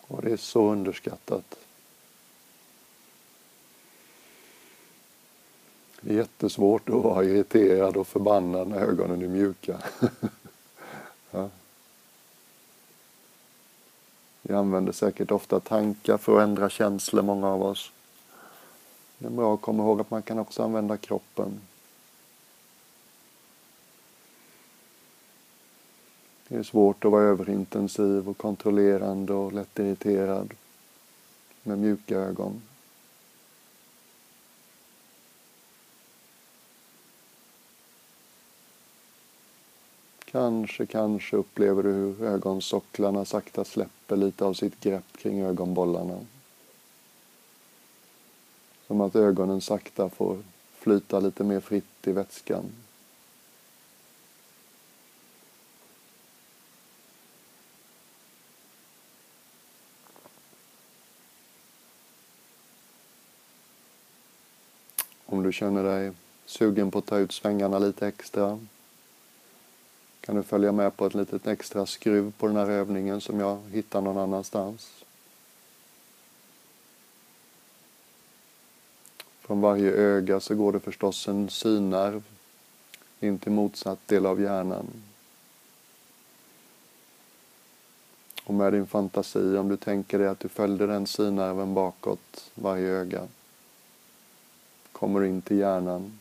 Och 0.02 0.22
det 0.22 0.32
är 0.32 0.38
så 0.38 0.72
underskattat. 0.72 1.56
Det 6.02 6.14
är 6.14 6.18
jättesvårt 6.18 6.90
att 6.90 7.04
vara 7.04 7.24
irriterad 7.24 7.98
och 7.98 8.08
förbannad 8.08 8.68
när 8.68 8.78
ögonen 8.82 9.22
är 9.22 9.28
mjuka. 9.28 9.78
ja. 11.32 11.50
Vi 14.42 14.54
använder 14.54 14.92
säkert 14.92 15.32
ofta 15.32 15.60
tankar 15.60 16.18
för 16.18 16.38
att 16.38 16.44
ändra 16.44 16.70
känslor, 16.70 17.22
många 17.22 17.48
av 17.48 17.64
oss. 17.64 17.92
Det 19.20 19.26
är 19.26 19.32
bra 19.32 19.54
att 19.54 19.62
komma 19.62 19.84
ihåg 19.84 20.02
att 20.02 20.12
man 20.12 20.22
kan 20.22 20.40
också 20.40 20.64
använda 20.64 20.98
kroppen. 20.98 21.62
Det 26.48 26.56
är 26.56 26.64
svårt 26.64 27.06
att 27.06 27.12
vara 27.12 27.24
överintensiv 27.24 28.30
och 28.30 28.38
kontrollerande 28.38 29.34
och 29.34 29.54
lättirriterad 29.54 30.54
med 31.64 31.80
mjuka 31.80 32.20
ögon. 32.20 32.62
Kanske, 40.26 40.86
kanske 40.86 41.38
upplever 41.38 41.84
du 41.84 41.90
hur 41.90 42.24
ögonsocklarna 42.24 43.26
sakta 43.26 43.66
släpper 43.66 44.16
lite 44.16 44.46
av 44.46 44.54
sitt 44.54 44.80
grepp 44.80 45.18
kring 45.18 45.42
ögonbollarna. 45.42 46.20
Som 48.90 49.02
att 49.02 49.16
ögonen 49.16 49.62
sakta 49.62 50.10
får 50.10 50.38
flyta 50.74 51.20
lite 51.20 51.44
mer 51.44 51.60
fritt 51.60 52.08
i 52.08 52.12
vätskan. 52.12 52.72
Om 65.26 65.44
du 65.44 65.54
känner 65.54 65.84
dig 65.84 66.12
sugen 66.46 66.92
på 66.92 67.00
att 67.00 67.06
ta 67.06 67.18
ut 67.18 67.32
svängarna 67.32 67.80
lite 67.80 68.08
extra 68.08 68.60
kan 70.22 70.36
du 70.36 70.44
följa 70.44 70.72
med 70.72 70.98
på 70.98 71.06
ett 71.06 71.14
litet 71.14 71.48
extra 71.48 71.86
skruv 71.86 72.34
på 72.38 72.48
den 72.48 72.56
här 72.56 72.70
övningen 72.70 73.22
som 73.22 73.40
jag 73.40 73.60
hittar 73.72 74.02
någon 74.02 74.18
annanstans. 74.18 75.04
Från 79.50 79.62
varje 79.62 79.92
öga 79.92 80.40
så 80.40 80.56
går 80.56 80.72
det 80.72 80.80
förstås 80.80 81.28
en 81.28 81.50
synnerv 81.50 82.24
in 83.20 83.40
till 83.40 83.52
motsatt 83.52 84.08
del 84.08 84.26
av 84.26 84.42
hjärnan. 84.42 84.88
Och 88.44 88.54
med 88.54 88.74
din 88.74 88.88
fantasi, 88.88 89.58
om 89.58 89.70
du 89.70 89.78
tänker 89.78 90.20
dig 90.20 90.28
att 90.28 90.40
du 90.40 90.50
följde 90.50 90.88
den 90.88 91.08
synnerven 91.08 91.74
bakåt 91.74 92.52
varje 92.56 92.88
öga, 92.90 93.28
kommer 94.92 95.20
du 95.20 95.28
in 95.28 95.42
till 95.42 95.58
hjärnan 95.58 96.20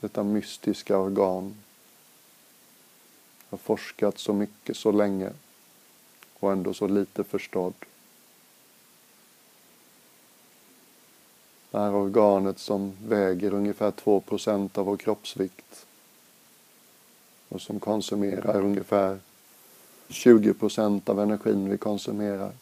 detta 0.00 0.22
mystiska 0.22 0.98
organ 0.98 1.56
har 3.48 3.58
forskat 3.58 4.18
så 4.18 4.32
mycket 4.32 4.76
så 4.76 4.92
länge 4.92 5.32
och 6.38 6.52
ändå 6.52 6.74
så 6.74 6.88
lite 6.88 7.24
förstådd. 7.24 7.74
Det 11.70 11.78
här 11.78 11.94
organet 11.94 12.58
som 12.58 12.96
väger 13.06 13.54
ungefär 13.54 13.90
2% 13.90 14.78
av 14.78 14.86
vår 14.86 14.96
kroppsvikt 14.96 15.86
och 17.48 17.62
som 17.62 17.80
konsumerar 17.80 18.60
ungefär 18.60 19.18
20% 20.08 21.10
av 21.10 21.20
energin 21.20 21.70
vi 21.70 21.78
konsumerar. 21.78 22.52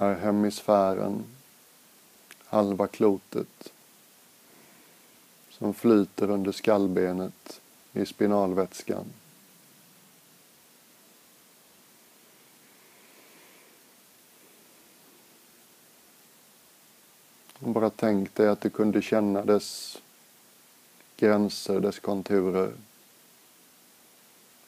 är 0.00 0.14
hemisfären, 0.14 1.24
halva 2.44 2.86
klotet, 2.86 3.72
som 5.50 5.74
flyter 5.74 6.30
under 6.30 6.52
skallbenet 6.52 7.60
i 7.92 8.06
spinalvätskan. 8.06 9.04
Bara 17.60 17.90
tänk 17.90 18.34
dig 18.34 18.48
att 18.48 18.60
du 18.60 18.70
kunde 18.70 19.02
känna 19.02 19.44
dess 19.44 19.98
gränser, 21.16 21.80
dess 21.80 21.98
konturer. 21.98 22.72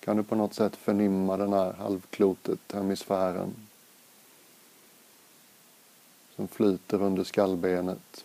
Kan 0.00 0.16
du 0.16 0.22
på 0.22 0.34
något 0.34 0.54
sätt 0.54 0.76
förnimma 0.76 1.36
den 1.36 1.52
här 1.52 1.72
halvklotet, 1.72 2.72
hemisfären? 2.72 3.54
som 6.36 6.48
flyter 6.48 7.02
under 7.02 7.24
skallbenet. 7.24 8.24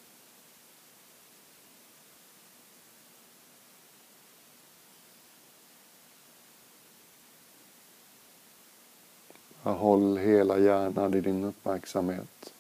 Håll 9.64 10.18
hela 10.18 10.60
hjärnan 10.60 11.14
i 11.14 11.22
din 11.22 11.44
uppmärksamhet. 11.44 12.54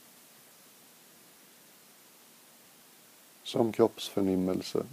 Som 3.47 3.71
kroppsförnimmelse. 3.71 4.83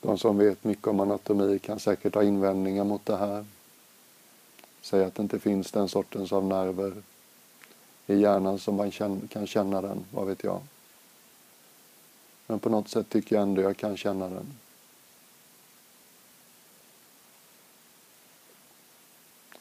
De 0.00 0.18
som 0.18 0.38
vet 0.38 0.64
mycket 0.64 0.86
om 0.86 1.00
anatomi 1.00 1.58
kan 1.58 1.80
säkert 1.80 2.14
ha 2.14 2.22
invändningar 2.22 2.84
mot 2.84 3.06
det 3.06 3.16
här. 3.16 3.46
Säga 4.80 5.06
att 5.06 5.14
det 5.14 5.22
inte 5.22 5.38
finns 5.38 5.72
den 5.72 5.88
sortens 5.88 6.32
av 6.32 6.44
nerver 6.44 7.02
i 8.12 8.20
hjärnan 8.20 8.58
som 8.58 8.74
man 8.74 8.90
kan 9.28 9.46
känna 9.46 9.80
den, 9.80 10.04
vad 10.10 10.26
vet 10.26 10.44
jag. 10.44 10.60
Men 12.46 12.58
på 12.58 12.68
något 12.68 12.88
sätt 12.88 13.08
tycker 13.08 13.36
jag 13.36 13.42
ändå 13.42 13.62
jag 13.62 13.76
kan 13.76 13.96
känna 13.96 14.28
den. 14.28 14.46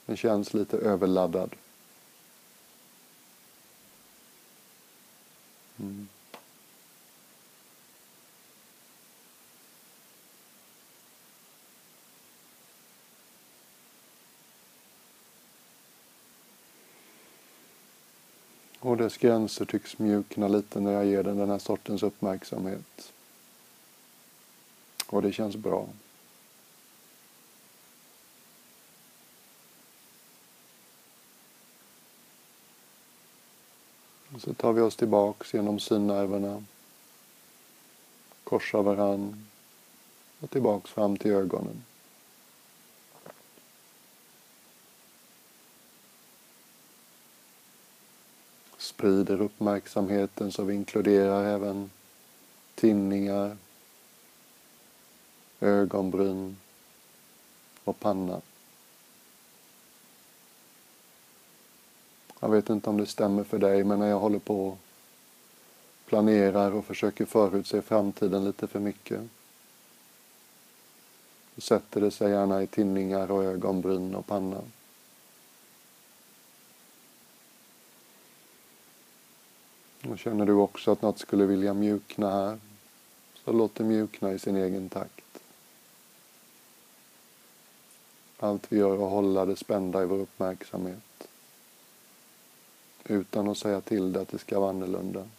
Den 0.06 0.18
känns 0.18 0.54
lite 0.54 0.78
överladdad. 0.78 1.56
Och 18.84 18.98
dess 18.98 19.18
gränser 19.18 19.66
tycks 19.66 20.00
mjukna 20.00 20.48
lite 20.48 20.80
när 20.80 20.92
jag 20.92 21.06
ger 21.06 21.24
den 21.24 21.38
den 21.38 21.50
här 21.50 21.60
sortens 21.60 22.04
uppmärksamhet. 22.04 23.14
Och 25.08 25.22
det 25.22 25.32
känns 25.32 25.56
bra. 25.56 25.88
Och 34.34 34.42
så 34.42 34.54
tar 34.54 34.74
vi 34.74 34.82
oss 34.82 34.96
tillbaks 34.96 35.54
genom 35.54 35.80
synnerverna. 35.80 36.64
Korsar 38.44 38.82
varann 38.82 39.48
och 40.40 40.50
tillbaks 40.50 40.92
fram 40.92 41.18
till 41.18 41.32
ögonen. 41.32 41.84
Sprider 49.02 49.42
uppmärksamheten 49.42 50.52
så 50.52 50.64
vi 50.64 50.74
inkluderar 50.74 51.46
även 51.46 51.90
tinningar, 52.76 53.58
ögonbryn 55.60 56.58
och 57.84 58.00
panna. 58.00 58.42
Jag 62.40 62.50
vet 62.50 62.70
inte 62.70 62.90
om 62.90 62.98
det 62.98 63.06
stämmer 63.06 63.44
för 63.44 63.60
dig, 63.60 63.84
men 63.84 64.00
när 64.00 64.08
jag 64.08 64.20
håller 64.20 64.40
på 64.40 64.68
och 64.68 64.78
planerar 66.06 66.72
och 66.72 66.86
försöker 66.86 67.26
förutse 67.26 67.82
framtiden 67.82 68.46
lite 68.46 68.68
för 68.68 68.80
mycket. 68.80 69.22
så 71.56 71.62
sätter 71.62 72.02
det 72.02 72.12
sig 72.12 72.32
gärna 72.32 72.64
i 72.64 72.68
tinningar 72.68 73.32
och 73.32 73.44
ögonbryn 73.44 74.16
och 74.16 74.28
panna. 74.28 74.62
Och 80.10 80.20
känner 80.20 80.46
du 80.46 80.54
också 80.54 80.92
att 80.92 81.02
något 81.02 81.20
skulle 81.20 81.46
vilja 81.46 81.74
mjukna 81.74 82.30
här, 82.32 82.60
så 83.34 83.52
låt 83.52 83.76
det 83.76 83.84
mjukna 83.84 84.32
i 84.32 84.40
sin 84.40 84.56
egen 84.56 84.90
takt. 84.90 85.40
Allt 88.38 88.72
vi 88.72 88.78
gör 88.78 88.92
är 88.92 89.06
att 89.06 89.12
hålla 89.12 89.46
det 89.46 89.56
spända 89.56 90.04
i 90.04 90.06
vår 90.06 90.20
uppmärksamhet. 90.20 91.28
Utan 93.04 93.50
att 93.50 93.58
säga 93.58 93.82
till 93.82 94.14
det 94.14 94.22
att 94.22 94.28
det 94.28 94.40
ska 94.40 94.60
vara 94.60 94.70
annorlunda. 94.70 95.30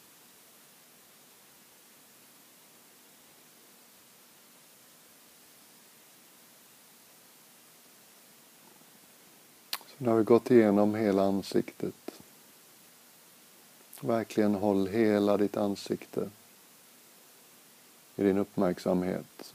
Så 9.71 9.95
nu 9.99 10.09
har 10.09 10.17
vi 10.17 10.25
gått 10.25 10.51
igenom 10.51 10.95
hela 10.95 11.23
ansiktet. 11.23 12.22
Verkligen 14.05 14.55
håll 14.55 14.87
hela 14.87 15.37
ditt 15.37 15.57
ansikte 15.57 16.31
i 18.17 18.23
din 18.23 18.39
uppmärksamhet. 18.39 19.55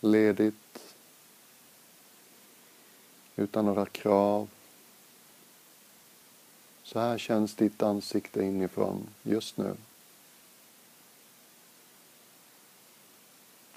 Ledigt, 0.00 0.94
utan 3.36 3.64
några 3.64 3.86
krav. 3.86 4.48
Så 6.82 7.00
här 7.00 7.18
känns 7.18 7.54
ditt 7.54 7.82
ansikte 7.82 8.42
inifrån 8.42 9.08
just 9.22 9.56
nu. 9.56 9.76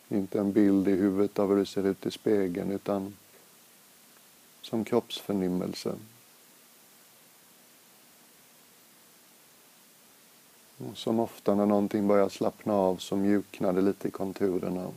Inte 0.10 0.40
en 0.40 0.52
bild 0.52 0.88
i 0.88 0.92
huvudet 0.92 1.40
av 1.40 1.50
hur 1.50 1.56
du 1.56 1.66
ser 1.66 1.84
ut 1.84 2.06
i 2.06 2.12
spegeln 2.12 2.72
utan 2.72 3.18
som 4.62 4.86
kroppsförnimmelse. 4.86 5.96
Och 10.89 10.98
som 10.98 11.20
ofta 11.20 11.56
när 11.56 11.65
någonting 11.65 12.08
börjar 12.08 12.30
slappna 12.30 12.74
av 12.74 12.98
så 12.98 13.15
mjuknar 13.15 13.74
det 13.74 13.82
lite 13.82 14.08
i 14.08 14.12
konturerna. 14.12 14.88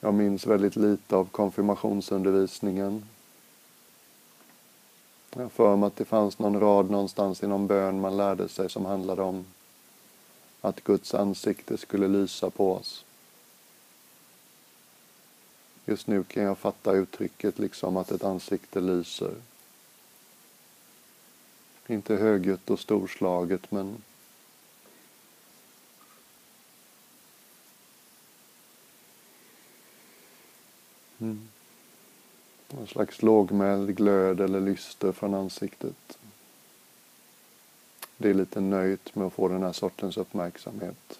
Jag 0.00 0.14
minns 0.14 0.46
väldigt 0.46 0.76
lite 0.76 1.16
av 1.16 1.24
konfirmationsundervisningen. 1.24 3.08
Jag 5.34 5.42
har 5.42 5.48
för 5.48 5.76
mig 5.76 5.86
att 5.86 5.96
det 5.96 6.04
fanns 6.04 6.38
någon 6.38 6.60
rad 6.60 6.90
någonstans 6.90 7.42
i 7.42 7.46
någon 7.46 7.66
bön 7.66 8.00
man 8.00 8.16
lärde 8.16 8.48
sig 8.48 8.70
som 8.70 8.84
handlade 8.84 9.22
om 9.22 9.44
att 10.60 10.84
Guds 10.84 11.14
ansikte 11.14 11.78
skulle 11.78 12.08
lysa 12.08 12.50
på 12.50 12.72
oss. 12.72 13.04
Just 15.90 16.06
nu 16.06 16.24
kan 16.24 16.42
jag 16.42 16.58
fatta 16.58 16.92
uttrycket 16.92 17.58
liksom 17.58 17.96
att 17.96 18.10
ett 18.10 18.24
ansikte 18.24 18.80
lyser. 18.80 19.34
Inte 21.86 22.16
högljutt 22.16 22.70
och 22.70 22.80
storslaget 22.80 23.70
men 23.70 24.02
mm. 31.18 31.48
Någon 32.68 32.86
slags 32.86 33.22
lågmäld 33.22 33.96
glöd 33.96 34.40
eller 34.40 34.60
lyster 34.60 35.12
från 35.12 35.34
ansiktet. 35.34 36.18
Det 38.16 38.30
är 38.30 38.34
lite 38.34 38.60
nöjt 38.60 39.14
med 39.14 39.26
att 39.26 39.32
få 39.32 39.48
den 39.48 39.62
här 39.62 39.72
sortens 39.72 40.16
uppmärksamhet. 40.16 41.19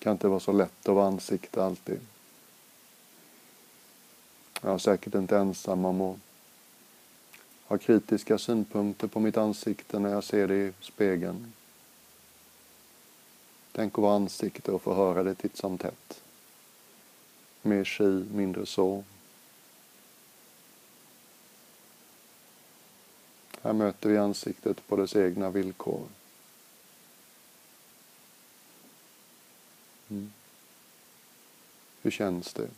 Kan 0.00 0.12
inte 0.12 0.28
vara 0.28 0.40
så 0.40 0.52
lätt 0.52 0.88
att 0.88 0.94
vara 0.94 1.06
ansikte 1.06 1.64
alltid. 1.64 2.00
Jag 4.62 4.74
är 4.74 4.78
säkert 4.78 5.14
inte 5.14 5.38
ensam 5.38 5.84
om 5.84 6.00
att 6.00 6.18
ha 7.66 7.78
kritiska 7.78 8.38
synpunkter 8.38 9.06
på 9.06 9.20
mitt 9.20 9.36
ansikte 9.36 9.98
när 9.98 10.10
jag 10.10 10.24
ser 10.24 10.48
det 10.48 10.54
i 10.54 10.72
spegeln. 10.80 11.52
Tänk 13.72 13.92
att 13.92 14.02
vara 14.02 14.16
ansikte 14.16 14.72
och 14.72 14.82
få 14.82 14.94
höra 14.94 15.22
det 15.22 15.34
titt 15.34 15.56
som 15.56 15.78
tätt. 15.78 16.22
Mer 17.62 17.84
si, 17.84 18.24
mindre 18.34 18.66
så. 18.66 19.04
Här 23.62 23.72
möter 23.72 24.08
vi 24.08 24.18
ansiktet 24.18 24.88
på 24.88 24.96
dess 24.96 25.16
egna 25.16 25.50
villkor. 25.50 26.02
Hur 32.02 32.10
känns 32.10 32.52
det? 32.52 32.68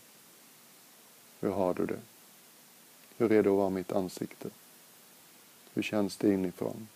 Hur 1.41 1.51
har 1.51 1.75
du 1.75 1.87
det? 1.87 2.01
Hur 3.17 3.33
är 3.33 3.43
det 3.43 3.51
att 3.51 3.57
vara 3.57 3.71
mitt 3.71 3.93
ansikte? 3.93 4.51
Hur 5.75 5.83
känns 5.83 6.17
det 6.17 6.33
inifrån? 6.33 6.89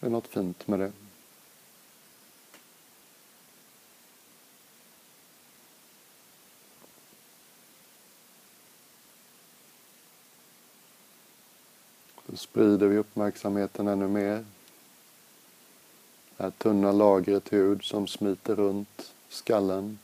Det 0.00 0.06
är 0.06 0.10
något 0.10 0.26
fint 0.26 0.66
med 0.66 0.80
det. 0.80 0.92
Så 12.30 12.36
sprider 12.36 12.86
vi 12.86 12.96
uppmärksamheten 12.96 13.88
ännu 13.88 14.08
mer 14.08 14.44
det 16.36 16.42
här 16.42 16.50
tunna 16.50 16.92
lagret 16.92 17.52
hud 17.52 17.84
som 17.84 18.06
smiter 18.06 18.54
runt 18.54 19.12
skallen, 19.28 19.98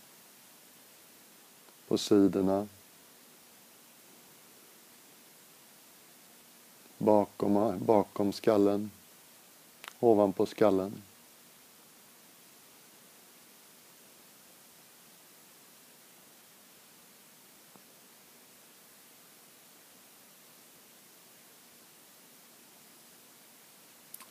på 1.89 1.99
sidorna, 1.99 2.67
bakom, 6.99 7.79
bakom 7.87 8.33
skallen, 8.33 8.91
ovanpå 10.01 10.47
skallen. 10.47 11.03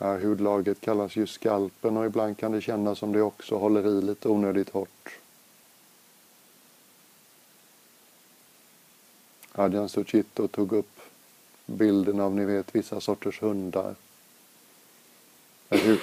Här 0.05 0.19
hudlagret 0.19 0.81
kallas 0.81 1.15
ju 1.15 1.27
skalpen 1.27 1.97
och 1.97 2.05
ibland 2.05 2.37
kan 2.37 2.51
det 2.51 2.61
kännas 2.61 2.99
som 2.99 3.11
det 3.11 3.21
också 3.21 3.57
håller 3.57 3.87
i 3.87 4.01
lite 4.01 4.29
onödigt 4.29 4.69
hårt. 4.69 5.19
Adjan 9.51 9.89
Suchito 9.89 10.47
tog 10.47 10.73
upp 10.73 10.99
bilden 11.65 12.19
av, 12.19 12.35
ni 12.35 12.45
vet, 12.45 12.75
vissa 12.75 13.01
sorters 13.01 13.41
hundar. 13.41 13.95
Där, 15.69 15.77
hu 15.77 15.97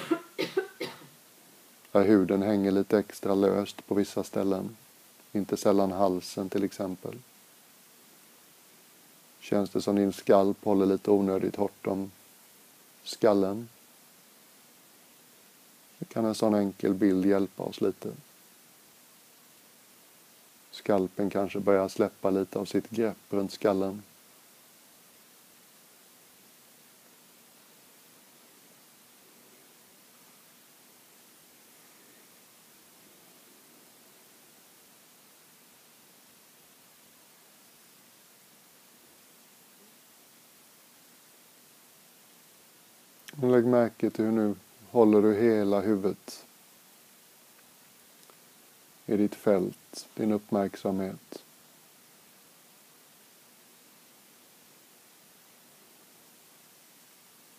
där 1.91 2.03
huden 2.03 2.41
hänger 2.41 2.71
lite 2.71 2.99
extra 2.99 3.35
löst 3.35 3.87
på 3.87 3.95
vissa 3.95 4.23
ställen. 4.23 4.77
Inte 5.31 5.57
sällan 5.57 5.91
halsen 5.91 6.49
till 6.49 6.63
exempel. 6.63 7.15
Känns 9.39 9.69
det 9.69 9.81
som 9.81 9.95
din 9.95 10.13
skalp 10.13 10.63
håller 10.63 10.85
lite 10.85 11.11
onödigt 11.11 11.55
hårt 11.55 11.87
om 11.87 12.11
skallen 13.03 13.67
kan 16.07 16.25
en 16.25 16.35
sån 16.35 16.55
enkel 16.55 16.93
bild 16.93 17.25
hjälpa 17.25 17.63
oss 17.63 17.81
lite. 17.81 18.09
Skalpen 20.71 21.29
kanske 21.29 21.59
börjar 21.59 21.87
släppa 21.87 22.29
lite 22.29 22.59
av 22.59 22.65
sitt 22.65 22.89
grepp 22.89 23.17
runt 23.29 23.51
skallen. 23.51 24.03
Lägg 43.41 43.65
märke 43.65 44.09
till 44.09 44.25
hur 44.25 44.31
nu 44.31 44.55
håller 44.91 45.21
du 45.21 45.35
hela 45.35 45.81
huvudet 45.81 46.45
i 49.05 49.17
ditt 49.17 49.35
fält, 49.35 50.07
din 50.13 50.31
uppmärksamhet. 50.31 51.43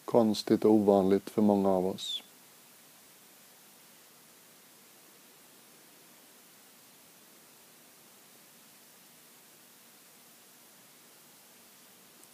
Konstigt 0.05 0.65
och 0.65 0.71
ovanligt 0.71 1.31
för 1.31 1.43
många 1.43 1.69
av 1.69 1.87
oss. 1.87 2.23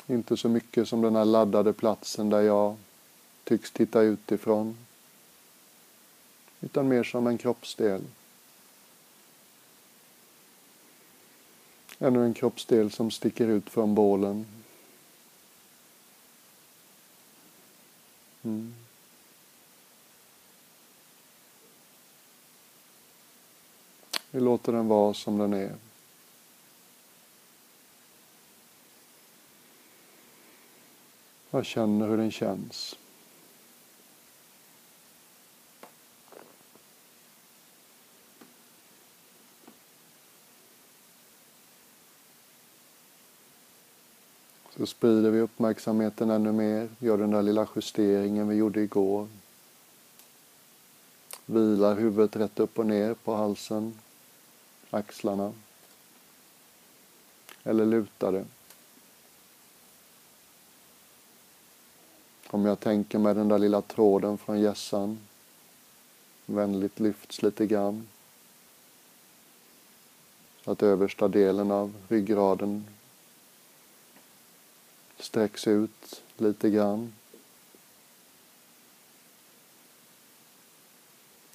Inte 0.07 0.37
så 0.37 0.49
mycket 0.49 0.89
som 0.89 1.01
den 1.01 1.17
här 1.17 1.25
laddade 1.25 1.73
platsen 1.73 2.31
där 2.31 2.41
jag 2.41 2.77
tycks 3.47 3.71
titta 3.71 4.01
utifrån. 4.01 4.77
Utan 6.61 6.89
mer 6.89 7.05
som 7.05 7.27
en 7.27 7.39
kroppsdel. 7.39 8.03
Ännu 11.99 12.25
en 12.25 12.35
kroppsdel 12.35 12.91
som 12.91 13.11
sticker 13.11 13.49
ut 13.49 13.71
från 13.71 13.95
bålen. 13.95 14.47
Mm. 18.43 18.75
Vi 24.31 24.41
låter 24.41 24.73
den 24.73 24.89
vara 24.89 25.15
som 25.15 25.39
den 25.39 25.53
är. 25.53 25.75
Jag 31.51 31.67
känner 31.67 32.09
hur 32.09 32.17
den 32.17 32.31
känns. 32.31 32.97
Då 44.87 44.91
sprider 44.91 45.31
vi 45.31 45.41
uppmärksamheten 45.41 46.31
ännu 46.31 46.53
mer, 46.53 46.89
gör 46.99 47.19
den 47.19 47.31
där 47.31 47.43
lilla 47.43 47.69
justeringen 47.77 48.49
vi 48.49 48.57
gjorde 48.57 48.81
igår. 48.81 49.29
Vilar 51.47 51.95
huvudet 51.95 52.37
rätt 52.37 52.61
upp 52.61 52.79
och 52.79 52.87
ner 52.87 53.15
på 53.15 53.35
halsen, 53.35 53.99
axlarna. 54.91 55.53
Eller 57.65 57.87
lutar 57.87 58.33
det. 58.33 58.45
Om 62.47 62.65
jag 62.67 62.81
tänker 62.81 63.19
med 63.19 63.37
den 63.37 63.49
där 63.49 63.59
lilla 63.59 63.83
tråden 63.83 64.39
från 64.39 64.61
gässan, 64.61 65.19
vänligt 66.47 67.01
lyfts 67.01 67.43
lite 67.43 67.67
grann. 67.67 68.09
Så 70.65 70.71
att 70.71 70.83
översta 70.83 71.29
delen 71.29 71.71
av 71.71 71.95
ryggraden 72.09 72.85
sträcks 75.19 75.67
ut 75.67 76.23
lite 76.37 76.71
grann. 76.71 77.13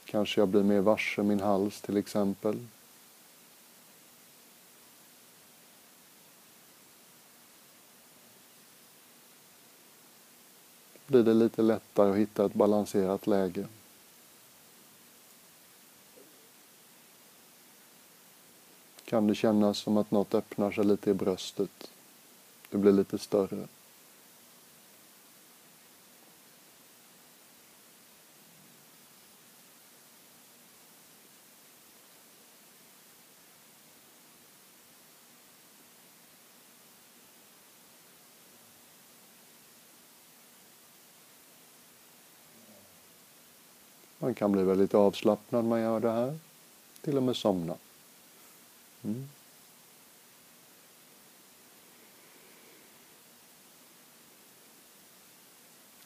Kanske 0.06 0.42
jag 0.42 0.48
blir 0.48 0.64
mer 0.64 0.82
varse 0.82 1.24
min 1.24 1.40
hals 1.40 1.82
till 1.82 1.98
exempel. 1.98 2.60
blir 11.12 11.24
det 11.24 11.34
lite 11.34 11.62
lättare 11.62 12.12
att 12.12 12.18
hitta 12.18 12.46
ett 12.46 12.54
balanserat 12.54 13.28
läge. 13.28 13.68
Kan 19.06 19.28
det 19.28 19.36
kännas 19.36 19.78
som 19.78 19.98
att 19.98 20.12
något 20.12 20.34
öppnar 20.34 20.72
sig 20.72 20.84
lite 20.84 21.10
i 21.10 21.14
bröstet. 21.14 21.92
Det 22.72 22.78
blir 22.78 22.92
lite 22.92 23.18
större. 23.18 23.68
Man 44.22 44.34
kan 44.34 44.52
bli 44.52 44.64
väldigt 44.64 44.94
avslappnad 44.94 45.64
när 45.64 45.70
man 45.70 45.82
gör 45.82 46.00
det 46.00 46.12
här. 46.12 46.38
Till 47.02 47.18
och 47.18 47.24
med 47.24 47.36
somna. 47.36 47.76
Mm. 49.04 49.30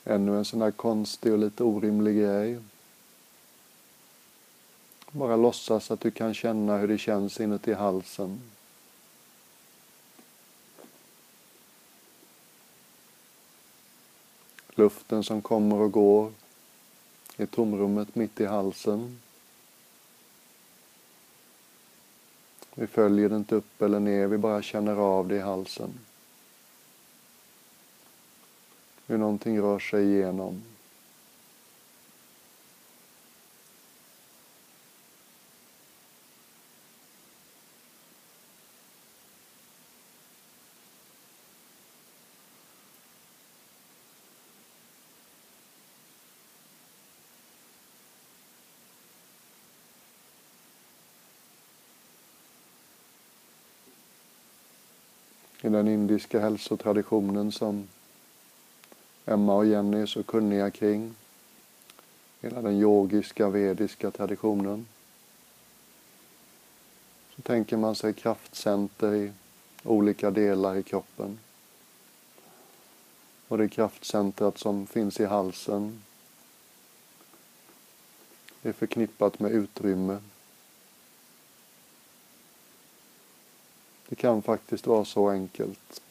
Ännu 0.07 0.37
en 0.37 0.45
sån 0.45 0.61
här 0.61 0.71
konstig 0.71 1.33
och 1.33 1.39
lite 1.39 1.63
orimlig 1.63 2.17
grej. 2.17 2.59
Bara 5.11 5.35
låtsas 5.35 5.91
att 5.91 5.99
du 5.99 6.11
kan 6.11 6.33
känna 6.33 6.77
hur 6.77 6.87
det 6.87 6.97
känns 6.97 7.39
inuti 7.39 7.73
halsen. 7.73 8.41
Luften 14.69 15.23
som 15.23 15.41
kommer 15.41 15.75
och 15.75 15.91
går 15.91 16.31
i 17.37 17.45
tomrummet 17.45 18.15
mitt 18.15 18.41
i 18.41 18.45
halsen. 18.45 19.19
Vi 22.73 22.87
följer 22.87 23.29
det 23.29 23.35
inte 23.35 23.55
upp 23.55 23.81
eller 23.81 23.99
ner, 23.99 24.27
vi 24.27 24.37
bara 24.37 24.61
känner 24.61 24.95
av 24.95 25.27
det 25.27 25.35
i 25.35 25.39
halsen. 25.39 25.99
Hur 29.07 29.17
någonting 29.17 29.61
rör 29.61 29.79
sig 29.79 30.05
igenom. 30.05 30.63
i 55.65 55.69
den 55.69 55.87
indiska 55.87 56.39
hälsotraditionen 56.39 57.51
som 57.51 57.87
Emma 59.25 59.55
och 59.55 59.65
Jenny 59.65 60.01
är 60.01 60.05
så 60.05 60.23
kunniga 60.23 60.71
kring. 60.71 61.15
Hela 62.41 62.61
den 62.61 62.79
yogiska, 62.79 63.49
vediska 63.49 64.11
traditionen. 64.11 64.87
Så 67.35 67.41
tänker 67.41 67.77
man 67.77 67.95
sig 67.95 68.13
kraftcenter 68.13 69.15
i 69.15 69.31
olika 69.83 70.31
delar 70.31 70.75
i 70.75 70.83
kroppen. 70.83 71.39
Och 73.47 73.57
det 73.57 73.69
kraftcentrat 73.69 74.57
som 74.57 74.87
finns 74.87 75.19
i 75.19 75.25
halsen 75.25 76.03
är 78.63 78.73
förknippat 78.73 79.39
med 79.39 79.51
utrymme 79.51 80.19
Det 84.09 84.15
kan 84.15 84.41
faktiskt 84.41 84.87
vara 84.87 85.05
så 85.05 85.29
enkelt. 85.29 86.01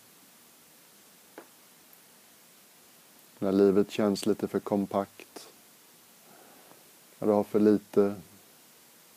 När 3.39 3.53
livet 3.53 3.91
känns 3.91 4.27
lite 4.27 4.49
för 4.49 4.61
kompakt. 4.61 5.49
När 7.19 7.29
du 7.29 7.35
har 7.35 7.45
för 7.45 7.61
lite 7.61 8.15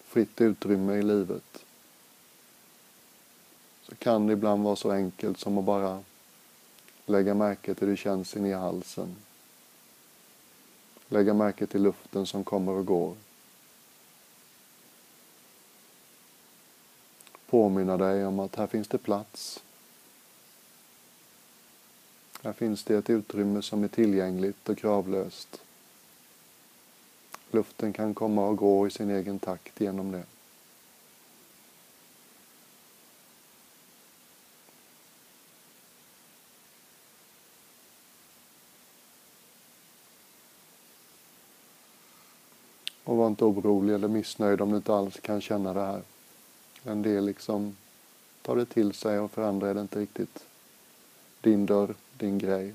fritt 0.03 0.41
utrymme 0.41 0.93
i 0.93 1.01
livet. 1.01 1.63
Så 3.83 3.95
kan 3.95 4.27
det 4.27 4.33
ibland 4.33 4.63
vara 4.63 4.75
så 4.75 4.91
enkelt 4.91 5.39
som 5.39 5.57
att 5.57 5.65
bara 5.65 6.03
lägga 7.05 7.33
märke 7.33 7.73
till 7.73 7.87
hur 7.87 7.93
det 7.93 7.97
känns 7.97 8.35
inne 8.35 8.49
i 8.49 8.53
halsen. 8.53 9.15
Lägga 11.07 11.33
märke 11.33 11.67
till 11.67 11.81
luften 11.81 12.25
som 12.25 12.43
kommer 12.43 12.71
och 12.71 12.85
går. 12.85 13.15
påminna 17.49 17.97
dig 17.97 18.25
om 18.25 18.39
att 18.39 18.55
här 18.55 18.67
finns 18.67 18.87
det 18.87 18.97
plats. 18.97 19.63
Här 22.43 22.53
finns 22.53 22.83
det 22.83 22.95
ett 22.95 23.09
utrymme 23.09 23.61
som 23.61 23.83
är 23.83 23.87
tillgängligt 23.87 24.69
och 24.69 24.77
kravlöst. 24.77 25.61
Luften 27.51 27.93
kan 27.93 28.13
komma 28.13 28.47
och 28.47 28.57
gå 28.57 28.87
i 28.87 28.89
sin 28.89 29.09
egen 29.09 29.39
takt 29.39 29.81
genom 29.81 30.11
det. 30.11 30.23
Och 43.03 43.17
var 43.17 43.27
inte 43.27 43.45
orolig 43.45 43.93
eller 43.93 44.07
missnöjd 44.07 44.61
om 44.61 44.71
du 44.71 44.77
inte 44.77 44.93
alls 44.93 45.19
kan 45.19 45.41
känna 45.41 45.73
det 45.73 45.81
här. 45.81 46.01
En 46.83 47.01
del 47.01 47.25
liksom 47.25 47.75
tar 48.41 48.55
det 48.55 48.65
till 48.65 48.93
sig 48.93 49.19
och 49.19 49.31
för 49.31 49.41
andra 49.41 49.69
är 49.69 49.73
det 49.73 49.81
inte 49.81 49.99
riktigt 49.99 50.45
din 51.41 51.65
dörr, 51.65 51.95
din 52.17 52.37
grej. 52.37 52.73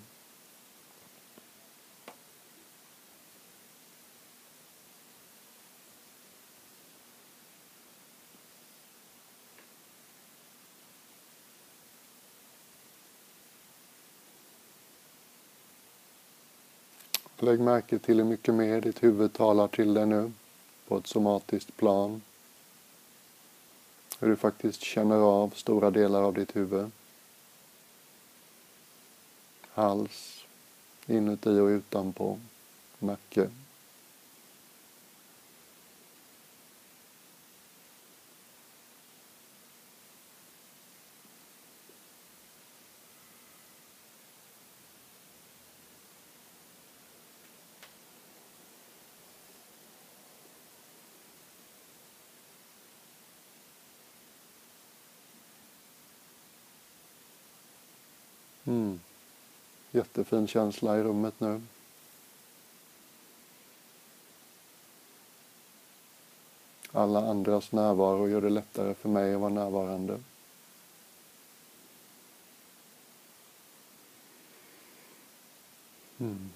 Lägg 17.43 17.61
märke 17.61 17.99
till 17.99 18.17
hur 18.17 18.25
mycket 18.25 18.55
mer 18.55 18.81
ditt 18.81 19.03
huvud 19.03 19.33
talar 19.33 19.69
till 19.69 19.95
dig 19.95 20.07
nu 20.07 20.33
på 20.89 20.97
ett 20.97 21.07
somatiskt 21.07 21.77
plan. 21.77 22.23
Hur 24.21 24.29
du 24.29 24.37
faktiskt 24.37 24.83
känner 24.83 25.17
av 25.17 25.51
stora 25.51 25.91
delar 25.91 26.23
av 26.23 26.35
ditt 26.35 26.57
huvud. 26.57 26.91
Hals, 29.75 30.45
inuti 31.07 31.49
och 31.49 31.67
utanpå, 31.67 32.39
nacke. 32.99 33.51
Fin 60.33 60.47
känsla 60.47 60.99
i 60.99 61.03
rummet 61.03 61.41
nu. 61.41 61.61
Alla 66.93 67.31
andras 67.31 67.73
närvaro 67.73 68.29
gör 68.29 68.41
det 68.41 68.51
lättare 68.51 68.95
för 68.95 69.09
mig 69.09 69.35
att 69.35 69.41
vara 69.41 69.53
närvarande. 69.53 70.21
Mm. 76.21 76.51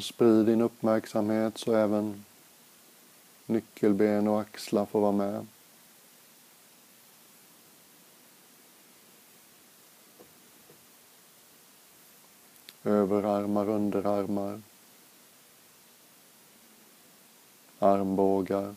Och 0.00 0.04
sprid 0.04 0.46
din 0.46 0.60
uppmärksamhet 0.60 1.58
så 1.58 1.74
även 1.74 2.24
nyckelben 3.46 4.28
och 4.28 4.40
axlar 4.40 4.86
får 4.86 5.00
vara 5.00 5.12
med. 5.12 5.46
Överarmar, 12.84 13.68
underarmar. 13.68 14.62
Armbågar. 17.78 18.74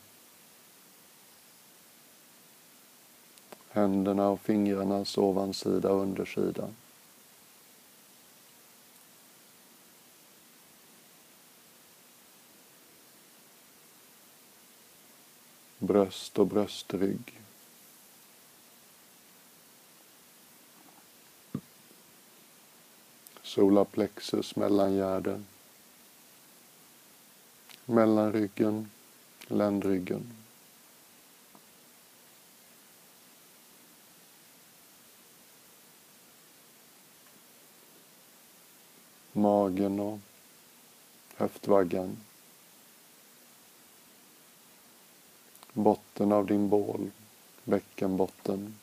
Händerna 3.70 4.30
och 4.30 4.40
fingrarnas 4.40 5.18
ovansida 5.18 5.92
och 5.92 6.02
undersida. 6.02 6.70
Bröst 15.84 16.40
och 16.40 16.48
bröstrygg. 16.48 17.40
Solarplexus, 23.42 24.56
mellangärden. 24.56 25.46
Mellanryggen, 27.86 28.92
ländryggen. 29.48 30.34
Magen 39.32 40.00
och 40.00 40.20
höftvaggan. 41.36 42.18
Botten 45.74 46.32
av 46.32 46.46
din 46.46 46.70
bål, 46.70 47.12
bäckenbotten. 47.64 48.76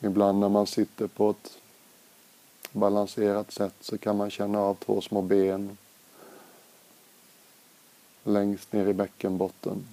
Ibland 0.00 0.38
när 0.38 0.48
man 0.48 0.66
sitter 0.66 1.06
på 1.06 1.30
ett 1.30 1.58
balanserat 2.72 3.52
sätt 3.52 3.74
så 3.80 3.98
kan 3.98 4.16
man 4.16 4.30
känna 4.30 4.58
av 4.60 4.74
två 4.74 5.00
små 5.00 5.22
ben 5.22 5.76
längst 8.24 8.72
ner 8.72 8.86
i 8.86 8.92
bäckenbotten. 8.92 9.86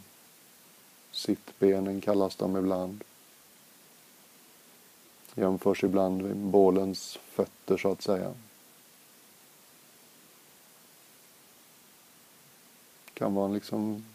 Sittbenen 1.11 2.01
kallas 2.01 2.35
de 2.35 2.57
ibland. 2.57 3.03
Jämförs 5.35 5.83
ibland 5.83 6.21
med 6.21 6.35
bålens 6.35 7.19
fötter 7.21 7.77
så 7.77 7.91
att 7.91 8.01
säga. 8.01 8.33
Kan 13.21 13.33
vara 13.33 13.45
en 13.45 13.53
liksom 13.53 14.05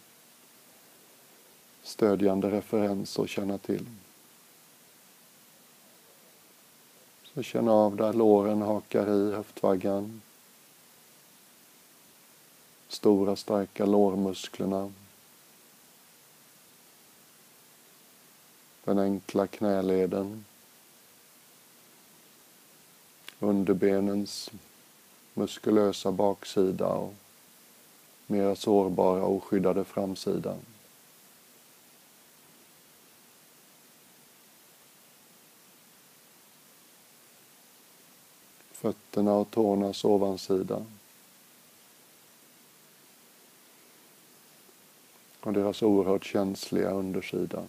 stödjande 1.82 2.50
referens 2.50 3.18
att 3.18 3.30
känna 3.30 3.58
till. 3.58 3.86
Så 7.34 7.42
känn 7.42 7.68
av 7.68 7.96
där 7.96 8.12
låren 8.12 8.62
hakar 8.62 9.10
i 9.10 9.32
höftvaggan. 9.32 10.22
Stora 12.88 13.36
starka 13.36 13.86
lårmusklerna. 13.86 14.92
Den 18.84 18.98
enkla 18.98 19.46
knäleden. 19.46 20.44
Underbenens 23.38 24.50
muskulösa 25.34 26.12
baksida 26.12 26.86
och 26.86 27.14
mera 28.26 28.56
sårbara 28.56 29.22
och 29.22 29.36
oskyddade 29.36 29.84
framsidan. 29.84 30.58
Fötterna 38.72 39.34
och 39.34 39.50
tårnas 39.50 40.04
ovansida. 40.04 40.86
Och 45.40 45.52
deras 45.52 45.82
oerhört 45.82 46.24
känsliga 46.24 46.90
undersida. 46.90 47.66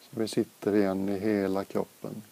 Så 0.00 0.10
vi 0.10 0.28
sitter 0.28 0.76
igen 0.76 1.08
i 1.08 1.18
hela 1.18 1.64
kroppen. 1.64 2.22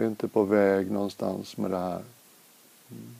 Vi 0.00 0.06
är 0.06 0.10
inte 0.10 0.28
på 0.28 0.42
väg 0.42 0.90
någonstans 0.90 1.56
med 1.56 1.70
det 1.70 1.78
här. 1.78 2.02
Mm. 2.90 3.16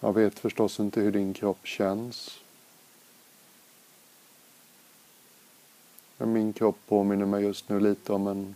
Jag 0.00 0.12
vet 0.12 0.38
förstås 0.38 0.80
inte 0.80 1.00
hur 1.00 1.12
din 1.12 1.34
kropp 1.34 1.66
känns. 1.66 2.40
Men 6.16 6.32
min 6.32 6.52
kropp 6.52 6.78
påminner 6.88 7.26
mig 7.26 7.42
just 7.42 7.68
nu 7.68 7.80
lite 7.80 8.12
om 8.12 8.26
en 8.26 8.54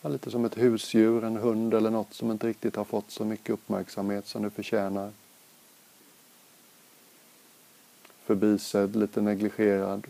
ja, 0.00 0.08
lite 0.08 0.30
som 0.30 0.44
ett 0.44 0.58
husdjur, 0.58 1.24
en 1.24 1.36
hund 1.36 1.74
eller 1.74 1.90
något 1.90 2.14
som 2.14 2.30
inte 2.30 2.46
riktigt 2.46 2.76
har 2.76 2.84
fått 2.84 3.10
så 3.10 3.24
mycket 3.24 3.50
uppmärksamhet 3.50 4.26
som 4.26 4.42
det 4.42 4.50
förtjänar 4.50 5.12
förbisedd, 8.28 8.96
lite 8.96 9.20
negligerad. 9.20 10.06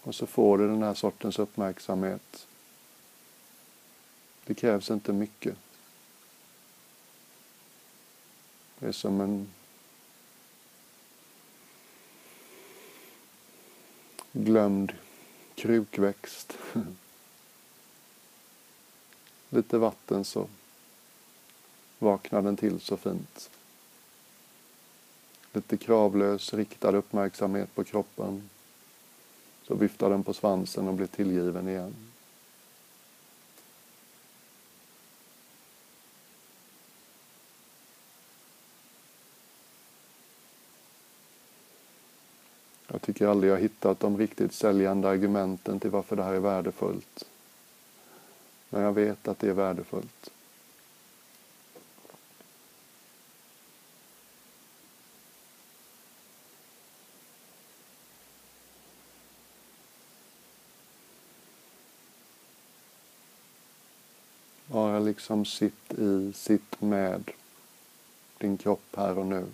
Och 0.00 0.14
så 0.14 0.26
får 0.26 0.58
du 0.58 0.68
den 0.68 0.82
här 0.82 0.94
sortens 0.94 1.38
uppmärksamhet. 1.38 2.46
Det 4.44 4.54
krävs 4.54 4.90
inte 4.90 5.12
mycket. 5.12 5.56
Det 8.78 8.86
är 8.86 8.92
som 8.92 9.20
en 9.20 9.52
glömd 14.32 14.92
krukväxt. 15.54 16.58
Lite 19.50 19.78
vatten 19.78 20.24
så 20.24 20.48
vaknar 21.98 22.42
den 22.42 22.56
till 22.56 22.80
så 22.80 22.96
fint. 22.96 23.50
Lite 25.52 25.76
kravlös, 25.76 26.54
riktad 26.54 26.96
uppmärksamhet 26.96 27.74
på 27.74 27.84
kroppen. 27.84 28.48
Så 29.62 29.74
viftar 29.74 30.10
den 30.10 30.24
på 30.24 30.34
svansen 30.34 30.88
och 30.88 30.94
blir 30.94 31.06
tillgiven 31.06 31.68
igen. 31.68 31.94
Jag 42.86 43.02
tycker 43.02 43.26
aldrig 43.26 43.52
jag 43.52 43.58
hittat 43.58 44.00
de 44.00 44.18
riktigt 44.18 44.52
säljande 44.52 45.08
argumenten 45.08 45.80
till 45.80 45.90
varför 45.90 46.16
det 46.16 46.22
här 46.22 46.34
är 46.34 46.40
värdefullt. 46.40 47.24
Men 48.70 48.82
jag 48.82 48.92
vet 48.92 49.28
att 49.28 49.38
det 49.38 49.48
är 49.48 49.52
värdefullt. 49.52 50.30
Bara 64.66 64.98
liksom 65.18 65.44
sitt 65.44 65.92
i, 65.98 66.32
sitt 66.32 66.80
med 66.80 67.30
din 68.38 68.56
kropp 68.56 68.96
här 68.96 69.18
och 69.18 69.26
nu. 69.26 69.46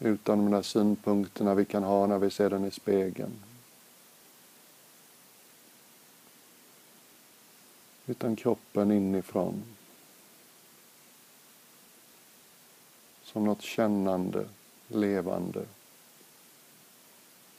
Utan 0.00 0.38
de 0.38 0.50
där 0.50 0.62
synpunkterna 0.62 1.54
vi 1.54 1.64
kan 1.64 1.84
ha 1.84 2.06
när 2.06 2.18
vi 2.18 2.30
ser 2.30 2.50
den 2.50 2.64
i 2.64 2.70
spegeln. 2.70 3.32
Utan 8.06 8.36
kroppen 8.36 8.92
inifrån. 8.92 9.62
Som 13.24 13.44
något 13.44 13.62
kännande, 13.62 14.48
levande. 14.88 15.66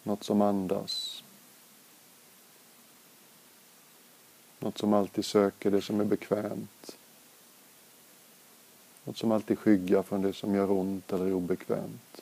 Något 0.03 0.23
som 0.23 0.41
andas. 0.41 1.23
Något 4.59 4.77
som 4.77 4.93
alltid 4.93 5.25
söker 5.25 5.71
det 5.71 5.81
som 5.81 5.99
är 5.99 6.05
bekvämt. 6.05 6.97
Något 9.03 9.17
som 9.17 9.31
alltid 9.31 9.59
skyggar 9.59 10.03
från 10.03 10.21
det 10.21 10.33
som 10.33 10.55
gör 10.55 10.71
ont 10.71 11.13
eller 11.13 11.25
är 11.25 11.33
obekvämt 11.33 12.21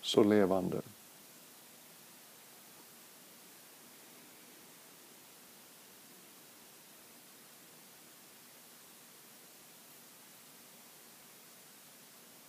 så 0.00 0.24
levande. 0.24 0.80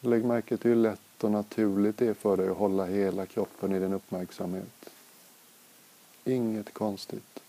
Lägg 0.01 0.25
märke 0.25 0.57
till 0.57 0.69
hur 0.69 0.75
lätt 0.75 1.23
och 1.23 1.31
naturligt 1.31 1.97
det 1.97 2.07
är 2.07 2.13
för 2.13 2.37
dig 2.37 2.49
att 2.49 2.57
hålla 2.57 2.85
hela 2.85 3.25
kroppen 3.25 3.73
i 3.73 3.79
din 3.79 3.93
uppmärksamhet. 3.93 4.89
Inget 6.25 6.73
konstigt. 6.73 7.39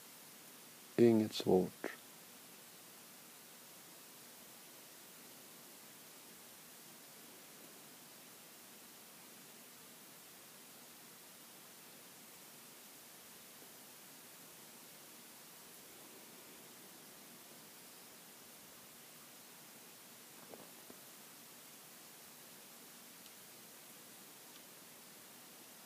Inget 1.01 1.32
svårt. 1.32 1.96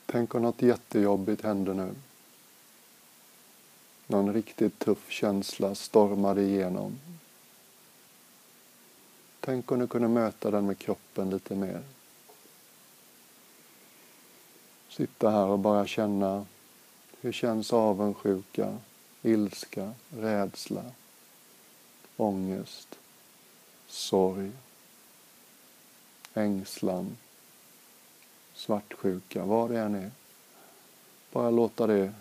Tänk 0.07 0.35
om 0.35 0.43
något 0.43 0.63
jättejobbigt 0.63 1.43
händer 1.43 1.75
nu. 1.75 1.95
Någon 4.07 4.35
riktigt 4.35 4.79
tuff 4.79 5.11
känsla 5.11 5.75
stormade 5.75 6.43
igenom. 6.43 7.01
Tänk 9.41 9.73
om 9.73 9.79
du 9.79 9.87
kunde 9.87 10.09
möta 10.09 10.51
den 10.51 10.67
med 10.67 10.79
kroppen 10.79 11.31
lite 11.31 11.55
mer. 11.55 11.83
Sitta 14.89 15.31
här 15.31 15.47
och 15.47 15.59
bara 15.59 15.87
känna 15.87 16.47
hur 17.21 17.33
känns 17.33 17.73
avundsjuka, 17.73 18.79
ilska, 19.23 19.93
rädsla, 20.09 20.85
ångest, 22.17 22.99
sorg, 23.87 24.51
ängslan, 26.35 27.17
svartsjuka, 28.55 29.45
vad 29.45 29.71
det 29.71 29.81
än 29.81 29.95
är. 29.95 30.11
Bara 31.33 31.51
låta 31.51 31.87
det 31.87 32.13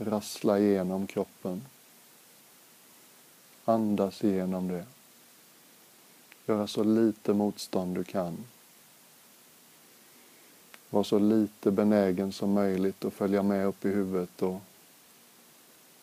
rassla 0.00 0.58
igenom 0.58 1.06
kroppen. 1.06 1.62
Andas 3.64 4.24
igenom 4.24 4.68
det. 4.68 4.86
Göra 6.46 6.66
så 6.66 6.84
lite 6.84 7.34
motstånd 7.34 7.94
du 7.94 8.04
kan. 8.04 8.44
Var 10.90 11.02
så 11.02 11.18
lite 11.18 11.70
benägen 11.70 12.32
som 12.32 12.52
möjligt 12.52 13.04
att 13.04 13.12
följa 13.12 13.42
med 13.42 13.66
upp 13.66 13.84
i 13.84 13.88
huvudet 13.88 14.42
och 14.42 14.60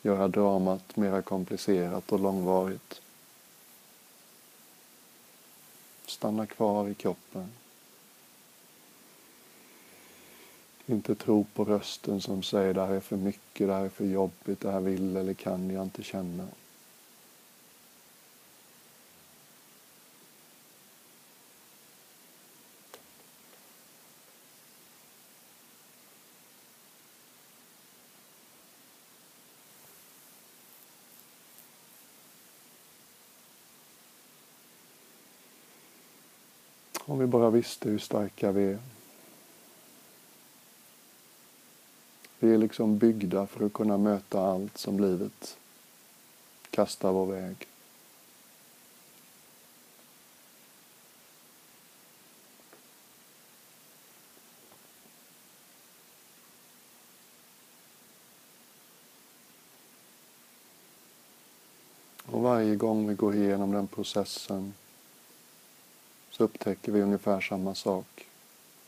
göra 0.01 0.27
dramat 0.27 0.95
mera 0.95 1.21
komplicerat 1.21 2.11
och 2.11 2.19
långvarigt. 2.19 3.01
Stanna 6.05 6.45
kvar 6.45 6.87
i 6.87 6.93
kroppen. 6.93 7.51
Inte 10.89 11.15
tro 11.15 11.45
på 11.53 11.63
rösten 11.63 12.21
som 12.21 12.43
säger 12.43 12.73
det 12.73 12.85
här 12.85 12.93
är 12.93 12.99
för 12.99 13.17
mycket, 13.17 13.67
det 13.67 13.73
här 13.73 13.85
är 13.85 13.89
för 13.89 14.05
jobbigt, 14.05 14.61
det 14.61 14.71
här 14.71 14.79
vill 14.79 15.17
eller 15.17 15.33
kan 15.33 15.69
jag 15.69 15.83
inte 15.83 16.03
känna. 16.03 16.47
Om 36.99 37.19
vi 37.19 37.25
bara 37.25 37.49
visste 37.49 37.89
hur 37.89 37.99
starka 37.99 38.51
vi 38.51 38.63
är. 38.63 38.96
Vi 42.39 42.53
är 42.53 42.57
liksom 42.57 42.97
byggda 42.97 43.47
för 43.47 43.65
att 43.65 43.73
kunna 43.73 43.97
möta 43.97 44.41
allt 44.41 44.77
som 44.77 44.99
livet 44.99 45.57
kastar 46.69 47.11
vår 47.11 47.25
väg. 47.25 47.67
Och 62.25 62.41
varje 62.41 62.75
gång 62.75 63.07
vi 63.07 63.13
går 63.13 63.35
igenom 63.35 63.71
den 63.71 63.87
processen 63.87 64.73
så 66.29 66.43
upptäcker 66.43 66.91
vi 66.91 67.01
ungefär 67.01 67.41
samma 67.41 67.75
sak. 67.75 68.25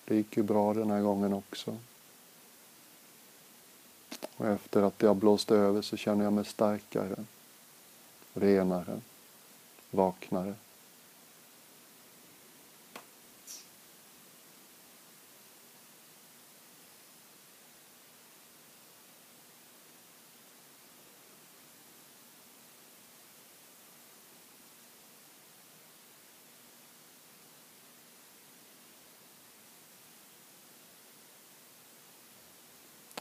Det 0.05 0.15
gick 0.15 0.37
ju 0.37 0.43
bra 0.43 0.73
den 0.73 0.91
här 0.91 1.01
gången 1.01 1.33
också. 1.33 1.77
Och 4.37 4.47
efter 4.47 4.81
att 4.81 4.99
det 4.99 5.07
har 5.07 5.15
blåst 5.15 5.51
över 5.51 5.81
så 5.81 5.97
känner 5.97 6.23
jag 6.23 6.33
mig 6.33 6.45
starkare, 6.45 7.15
renare, 8.33 9.01
vaknare. 9.91 10.53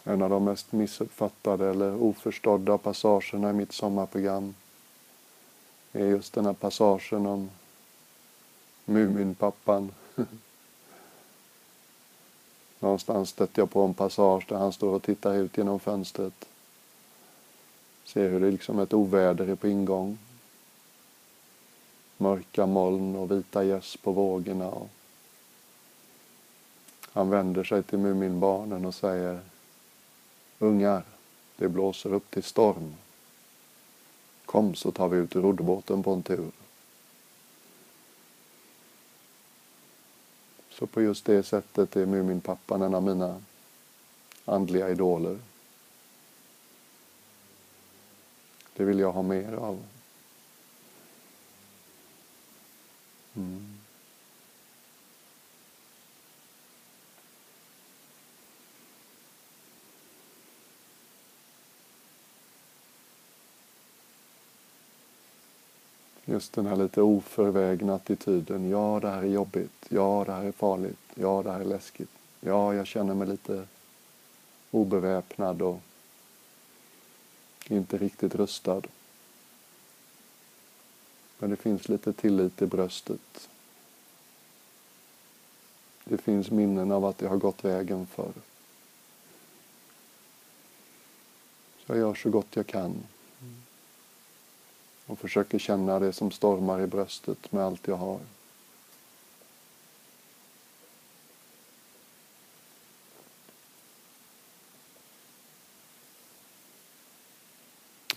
En 0.09 0.23
av 0.23 0.31
de 0.31 0.45
mest 0.45 0.73
missuppfattade 0.73 1.71
eller 1.71 2.03
oförstådda 2.03 2.79
passagerna 2.79 3.51
i 3.51 3.53
mitt 3.53 3.73
sommarprogram 3.73 4.55
är 5.93 6.07
just 6.07 6.33
den 6.33 6.47
här 6.47 6.53
passagen 6.53 7.27
om 7.27 7.51
Muminpappan. 8.85 9.93
Någonstans 12.81 13.29
stötte 13.29 13.61
jag 13.61 13.71
på 13.71 13.83
en 13.83 13.95
passage 13.95 14.47
där 14.49 14.57
han 14.57 14.73
står 14.73 14.95
och 14.95 15.03
tittar 15.03 15.35
ut 15.35 15.57
genom 15.57 15.81
fönstret. 15.81 16.49
Ser 18.05 18.31
hur 18.31 18.41
det 18.41 18.51
liksom 18.51 18.79
ett 18.79 18.95
oväder 18.95 19.49
är 19.49 19.55
på 19.55 19.69
ingång. 19.69 20.19
mörka 22.17 22.67
moln 22.67 23.17
och 23.17 23.31
vita 23.31 23.65
gäss 23.65 23.97
på 23.97 24.13
vågorna. 24.13 24.73
Han 27.13 27.31
vänder 27.31 27.65
sig 27.65 27.83
till 27.83 27.99
Muminbarnen 27.99 28.85
och 28.85 28.95
säger 28.95 29.41
Ungar, 30.59 31.03
det 31.57 31.69
blåser 31.69 32.13
upp 32.13 32.31
till 32.31 32.43
storm. 32.43 32.95
Kom 34.47 34.75
så 34.75 34.91
tar 34.91 35.09
vi 35.09 35.17
ut 35.17 35.37
roddbåten 35.37 36.03
på 36.03 36.13
en 36.13 36.23
tur. 36.23 36.51
Så 40.71 40.87
på 40.87 41.03
just 41.03 41.25
det 41.25 41.43
sättet 41.43 41.97
är 41.97 42.07
Muminpappan 42.07 42.83
en 42.83 42.95
av 42.95 43.03
mina 43.03 43.43
andliga 44.45 44.91
idoler. 44.91 45.39
Det 48.77 48.85
vill 48.85 48.99
jag 48.99 49.13
ha 49.13 49.23
mer 49.23 49.53
av. 49.53 49.85
Mm. 53.37 53.68
Just 66.31 66.53
den 66.53 66.67
här 66.67 66.77
lite 66.77 67.03
oförvägna 67.03 67.95
attityden. 67.95 68.71
Ja, 68.71 68.99
det 69.03 69.09
här 69.09 69.23
är 69.23 69.27
jobbigt. 69.27 69.87
Ja, 69.89 70.25
det 70.27 70.33
här 70.33 70.45
är 70.45 70.53
farligt. 70.53 70.99
Ja, 71.15 71.43
det 71.43 71.53
här 71.53 71.61
är 71.61 71.65
läskigt. 71.65 72.11
Ja, 72.41 72.75
jag 72.75 72.87
känner 72.87 73.15
mig 73.15 73.29
lite 73.29 73.67
obeväpnad 74.71 75.63
och 75.63 75.81
inte 77.69 77.99
riktigt 77.99 78.35
rustad. 78.35 78.83
Men 81.39 81.51
det 81.51 81.57
finns 81.57 81.89
lite 81.89 82.13
tillit 82.13 82.63
i 82.63 82.67
bröstet. 82.67 83.49
Det 86.05 86.19
finns 86.19 86.51
minnen 86.51 86.93
av 86.93 87.05
att 87.05 87.21
jag 87.23 87.29
har 87.29 87.37
gått 87.37 87.65
vägen 87.65 88.07
förr. 88.07 88.33
Så 91.87 91.93
jag 91.93 91.99
gör 91.99 92.15
så 92.15 92.31
gott 92.31 92.57
jag 92.57 92.67
kan. 92.67 92.95
Och 95.09 95.19
försöker 95.19 95.59
känna 95.59 95.99
det 95.99 96.13
som 96.13 96.31
stormar 96.31 96.81
i 96.81 96.87
bröstet 96.87 97.53
med 97.53 97.65
allt 97.65 97.87
jag 97.87 97.97
har. 97.97 98.21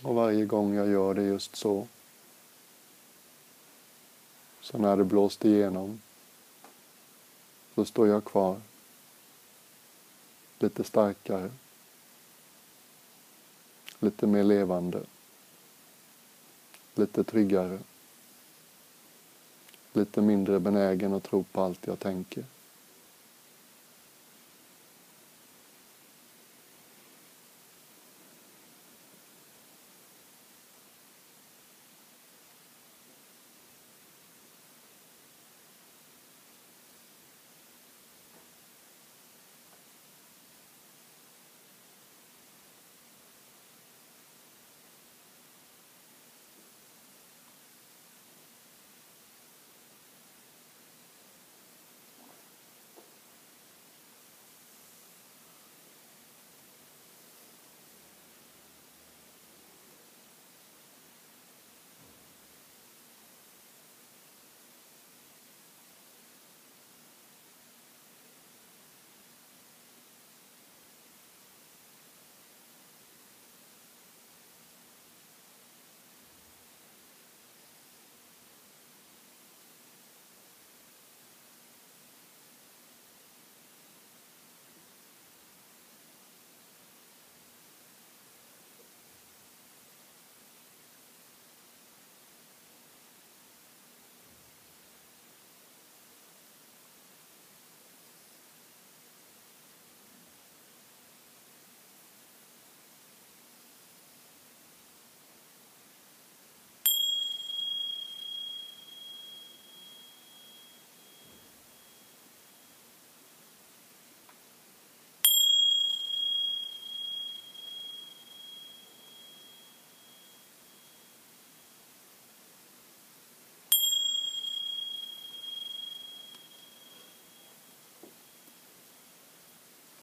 Och 0.02 0.14
varje 0.14 0.44
gång 0.44 0.74
jag 0.74 0.88
gör 0.88 1.14
det 1.14 1.22
just 1.22 1.56
så, 1.56 1.86
så 4.60 4.78
när 4.78 4.96
det 4.96 5.04
blåst 5.04 5.44
igenom, 5.44 6.00
så 7.74 7.84
står 7.84 8.08
jag 8.08 8.24
kvar, 8.24 8.60
lite 10.58 10.84
starkare, 10.84 11.50
lite 13.98 14.26
mer 14.26 14.44
levande, 14.44 15.02
lite 16.94 17.24
tryggare, 17.24 17.78
lite 19.92 20.20
mindre 20.20 20.60
benägen 20.60 21.14
att 21.14 21.22
tro 21.22 21.42
på 21.42 21.62
allt 21.62 21.86
jag 21.86 21.98
tänker. 21.98 22.44